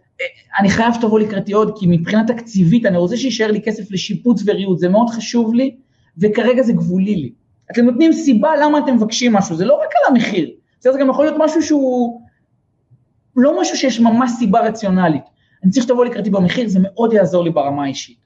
אני 0.60 0.70
חייב 0.70 0.94
שתבוא 0.94 1.20
לקראתי 1.20 1.52
עוד, 1.52 1.78
כי 1.78 1.86
מבחינה 1.88 2.26
תקציבית 2.26 2.86
אני 2.86 2.96
רוצה 2.96 3.16
שיישאר 3.16 3.50
לי 3.50 3.62
כסף 3.62 3.90
לשיפוץ 3.90 4.42
וריהוט, 4.46 4.78
זה 4.78 4.88
מאוד 4.88 5.10
חשוב 5.10 5.54
לי, 5.54 5.76
וכרגע 6.18 6.62
זה 6.62 6.72
גבולי 6.72 7.16
לי. 7.16 7.32
אתם 7.72 7.84
נותנים 7.84 8.12
סיבה 8.12 8.56
למה 8.56 8.78
אתם 8.78 8.94
מבקשים 8.94 9.32
משהו, 9.32 9.56
זה 9.56 9.64
לא 9.64 9.74
רק 9.74 9.90
על 9.96 10.14
המחיר, 10.14 10.50
זה 10.80 10.90
גם 11.00 11.10
יכול 11.10 11.24
להיות 11.24 11.36
משהו 11.38 11.62
שהוא 11.62 12.20
לא 13.36 13.60
משהו 13.60 13.76
שיש 13.76 14.00
ממש 14.00 14.30
סיבה 14.38 14.60
רציונלית. 14.60 15.22
אני 15.64 15.70
צריך 15.70 15.84
שתבוא 15.84 16.04
לקראתי 16.04 16.30
במחיר, 16.30 16.68
זה 16.68 16.78
מאוד 16.82 17.12
יעזור 17.12 17.44
לי 17.44 17.50
ברמה 17.50 17.84
האישית. 17.84 18.18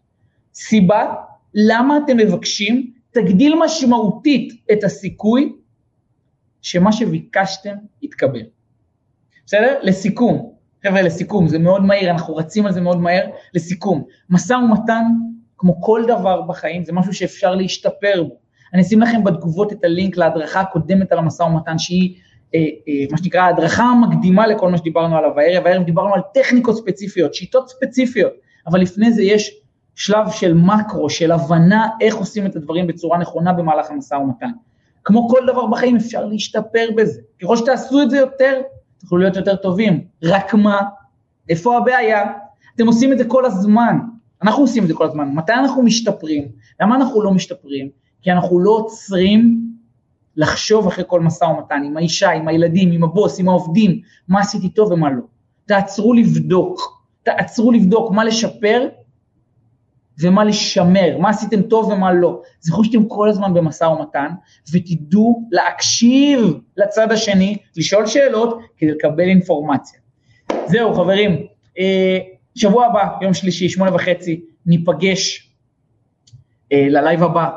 סיבה, 0.55 1.14
למה 1.55 1.98
אתם 2.05 2.16
מבקשים, 2.16 2.90
תגדיל 3.11 3.55
משמעותית 3.64 4.53
את 4.72 4.85
הסיכוי 4.85 5.53
שמה 6.62 6.92
שביקשתם 6.92 7.74
יתקבל. 8.03 8.42
בסדר? 9.46 9.79
לסיכום, 9.83 10.53
חבר'ה, 10.86 11.02
לסיכום, 11.02 11.48
זה 11.48 11.58
מאוד 11.58 11.84
מהיר, 11.84 12.10
אנחנו 12.10 12.36
רצים 12.36 12.66
על 12.66 12.72
זה 12.72 12.80
מאוד 12.80 13.00
מהר, 13.00 13.26
לסיכום, 13.54 14.04
משא 14.30 14.52
ומתן, 14.52 15.04
כמו 15.58 15.80
כל 15.80 16.02
דבר 16.08 16.42
בחיים, 16.42 16.84
זה 16.84 16.92
משהו 16.92 17.14
שאפשר 17.14 17.54
להשתפר 17.54 18.22
בו. 18.22 18.36
אני 18.74 18.82
אשים 18.82 19.00
לכם 19.00 19.24
בתגובות 19.24 19.72
את 19.72 19.84
הלינק 19.84 20.16
להדרכה 20.16 20.60
הקודמת 20.60 21.12
על 21.12 21.18
המשא 21.18 21.42
ומתן, 21.42 21.78
שהיא 21.78 22.16
אה, 22.54 22.60
אה, 22.60 23.06
מה 23.10 23.18
שנקרא 23.18 23.40
ההדרכה 23.40 23.82
המקדימה 23.82 24.46
לכל 24.46 24.70
מה 24.70 24.78
שדיברנו 24.78 25.16
עליו 25.16 25.38
הערב, 25.38 25.66
הערב 25.66 25.82
דיברנו 25.82 26.14
על 26.14 26.20
טכניקות 26.34 26.76
ספציפיות, 26.76 27.34
שיטות 27.34 27.68
ספציפיות, 27.68 28.32
אבל 28.66 28.80
לפני 28.80 29.12
זה 29.12 29.22
יש 29.22 29.60
שלב 29.94 30.30
של 30.30 30.54
מקרו, 30.54 31.10
של 31.10 31.32
הבנה 31.32 31.88
איך 32.00 32.16
עושים 32.16 32.46
את 32.46 32.56
הדברים 32.56 32.86
בצורה 32.86 33.18
נכונה 33.18 33.52
במהלך 33.52 33.90
המשא 33.90 34.14
ומתן. 34.14 34.50
כמו 35.04 35.28
כל 35.28 35.40
דבר 35.46 35.66
בחיים 35.66 35.96
אפשר 35.96 36.24
להשתפר 36.24 36.88
בזה, 36.96 37.20
ככל 37.42 37.56
שתעשו 37.56 38.02
את 38.02 38.10
זה 38.10 38.18
יותר, 38.18 38.60
תוכלו 39.00 39.18
להיות 39.18 39.36
יותר 39.36 39.56
טובים. 39.56 40.04
רק 40.22 40.54
מה, 40.54 40.80
איפה 41.48 41.76
הבעיה? 41.76 42.32
אתם 42.76 42.86
עושים 42.86 43.12
את 43.12 43.18
זה 43.18 43.24
כל 43.24 43.44
הזמן, 43.44 43.98
אנחנו 44.42 44.62
עושים 44.62 44.82
את 44.82 44.88
זה 44.88 44.94
כל 44.94 45.04
הזמן. 45.04 45.28
מתי 45.34 45.52
אנחנו 45.52 45.82
משתפרים? 45.82 46.48
למה 46.80 46.96
אנחנו 46.96 47.22
לא 47.22 47.30
משתפרים? 47.30 47.88
כי 48.22 48.32
אנחנו 48.32 48.60
לא 48.60 48.70
עוצרים 48.70 49.60
לחשוב 50.36 50.86
אחרי 50.86 51.04
כל 51.06 51.20
משא 51.20 51.44
ומתן, 51.44 51.82
עם 51.84 51.96
האישה, 51.96 52.30
עם 52.30 52.48
הילדים, 52.48 52.92
עם 52.92 53.04
הבוס, 53.04 53.40
עם 53.40 53.48
העובדים, 53.48 54.00
מה 54.28 54.40
עשיתי 54.40 54.68
טוב 54.68 54.92
ומה 54.92 55.10
לא. 55.10 55.22
תעצרו 55.66 56.14
לבדוק, 56.14 57.02
תעצרו 57.22 57.72
לבדוק 57.72 58.12
מה 58.12 58.24
לשפר 58.24 58.88
ומה 60.20 60.44
לשמר, 60.44 61.18
מה 61.18 61.28
עשיתם 61.28 61.62
טוב 61.62 61.88
ומה 61.88 62.12
לא. 62.12 62.42
זכרו 62.61 62.85
שאתם 62.85 63.04
כל 63.04 63.28
הזמן 63.28 63.54
במשא 63.54 63.85
ומתן, 63.85 64.28
ותדעו 64.72 65.48
להקשיב 65.50 66.59
לצד 66.76 67.12
השני, 67.12 67.56
לשאול 67.76 68.06
שאלות, 68.06 68.59
כדי 68.76 68.90
לקבל 68.90 69.28
אינפורמציה. 69.28 70.00
זהו 70.66 70.94
חברים, 70.94 71.46
אה, 71.78 72.18
שבוע 72.54 72.87
הבא, 72.87 73.04
יום 73.22 73.35
שלישי, 73.35 73.68
שמונה 73.68 73.94
וחצי, 73.94 74.40
ניפגש 74.66 75.52
אה, 76.72 76.87
ללייב 76.88 77.22
הבא. 77.22 77.48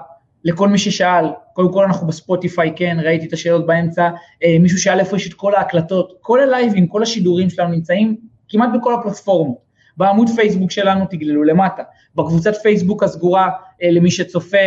לכל 0.44 0.70
מי 0.70 0.78
ששאל, 0.78 1.26
קודם 1.54 1.74
כל 1.74 1.84
אנחנו 1.84 2.08
בספוטיפיי, 2.08 2.74
כן, 2.76 2.98
ראיתי 3.04 3.26
את 3.28 3.34
השאלות 3.34 3.66
באמצע, 3.66 4.10
אה, 4.44 4.58
מישהו 4.60 4.78
שאל 4.80 5.00
איפה 5.00 5.16
יש 5.16 5.28
את 5.28 5.34
כל 5.34 5.56
ההקלטות, 5.56 6.14
כל 6.22 6.40
הלייבים, 6.40 6.88
כל 6.88 7.04
השידורים 7.04 7.50
שלנו 7.50 7.70
נמצאים 7.72 8.18
כמעט 8.50 8.70
בכל 8.80 8.94
הפלטפורמות. 8.94 9.63
בעמוד 9.98 10.30
פייסבוק 10.36 10.72
שלנו 10.72 11.06
תגללו 11.10 11.44
למטה, 11.44 11.84
בקבוצת 12.16 12.56
פייסבוק 12.56 13.04
הסגורה 13.04 13.50
אה, 13.84 13.92
למי 13.92 14.12
שצופה 14.12 14.58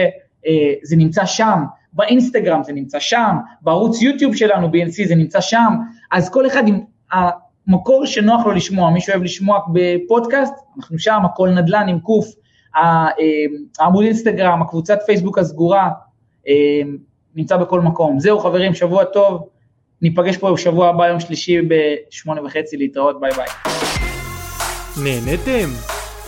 אה, 0.46 0.72
זה 0.82 0.96
נמצא 0.96 1.26
שם, 1.26 1.58
באינסטגרם 1.92 2.62
זה 2.62 2.72
נמצא 2.72 3.00
שם, 3.00 3.36
בערוץ 3.60 4.02
יוטיוב 4.02 4.36
שלנו 4.36 4.66
BNC 4.66 5.08
זה 5.08 5.14
נמצא 5.14 5.40
שם, 5.40 5.74
אז 6.12 6.30
כל 6.30 6.46
אחד 6.46 6.68
עם 6.68 6.80
המקור 7.12 8.06
שנוח 8.06 8.46
לו 8.46 8.52
לשמוע, 8.52 8.90
מי 8.90 9.00
שאוהב 9.00 9.22
לשמוע 9.22 9.60
בפודקאסט, 9.72 10.54
אנחנו 10.76 10.98
שם, 10.98 11.20
הכל 11.24 11.48
נדל"ן 11.48 11.88
עם 11.88 12.00
קוף, 12.00 12.26
אה, 12.76 13.06
העמוד 13.78 14.04
אינסטגרם, 14.04 14.62
הקבוצת 14.62 14.98
פייסבוק 15.06 15.38
הסגורה, 15.38 15.90
אה, 16.48 16.52
נמצא 17.34 17.56
בכל 17.56 17.80
מקום. 17.80 18.20
זהו 18.20 18.38
חברים, 18.38 18.74
שבוע 18.74 19.04
טוב, 19.04 19.48
ניפגש 20.02 20.36
פה 20.36 20.52
בשבוע 20.52 20.88
הבא, 20.88 21.08
יום 21.08 21.20
שלישי 21.20 21.58
בשמונה 21.68 22.44
וחצי, 22.44 22.76
להתראות, 22.76 23.20
ביי 23.20 23.30
ביי. 23.30 23.85
נהנתם? 24.96 25.70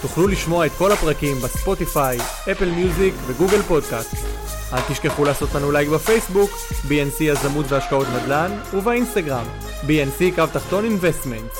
תוכלו 0.03 0.27
לשמוע 0.27 0.67
את 0.67 0.73
כל 0.79 0.93
הפרקים 0.93 1.37
בספוטיפיי, 1.37 2.19
Apple 2.53 2.71
Music 2.71 3.15
ו 3.27 3.32
Google 3.32 3.63
Podcast. 3.63 4.15
אל 4.73 4.81
תשכחו 4.89 5.25
לעשות 5.25 5.55
לנו 5.55 5.71
לייק 5.71 5.89
בפייסבוק, 5.89 6.51
BNC 6.89 7.21
יזמות 7.21 7.67
והשקעות 7.69 8.07
נדל"ן, 8.09 8.59
ובאינסטגרם, 8.75 9.47
BNC 9.87 10.35
קו 10.35 10.47
תחתון 10.53 10.85
investment. 10.85 11.53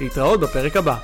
להתראות 0.00 0.40
בפרק 0.40 0.76
הבא. 0.76 0.96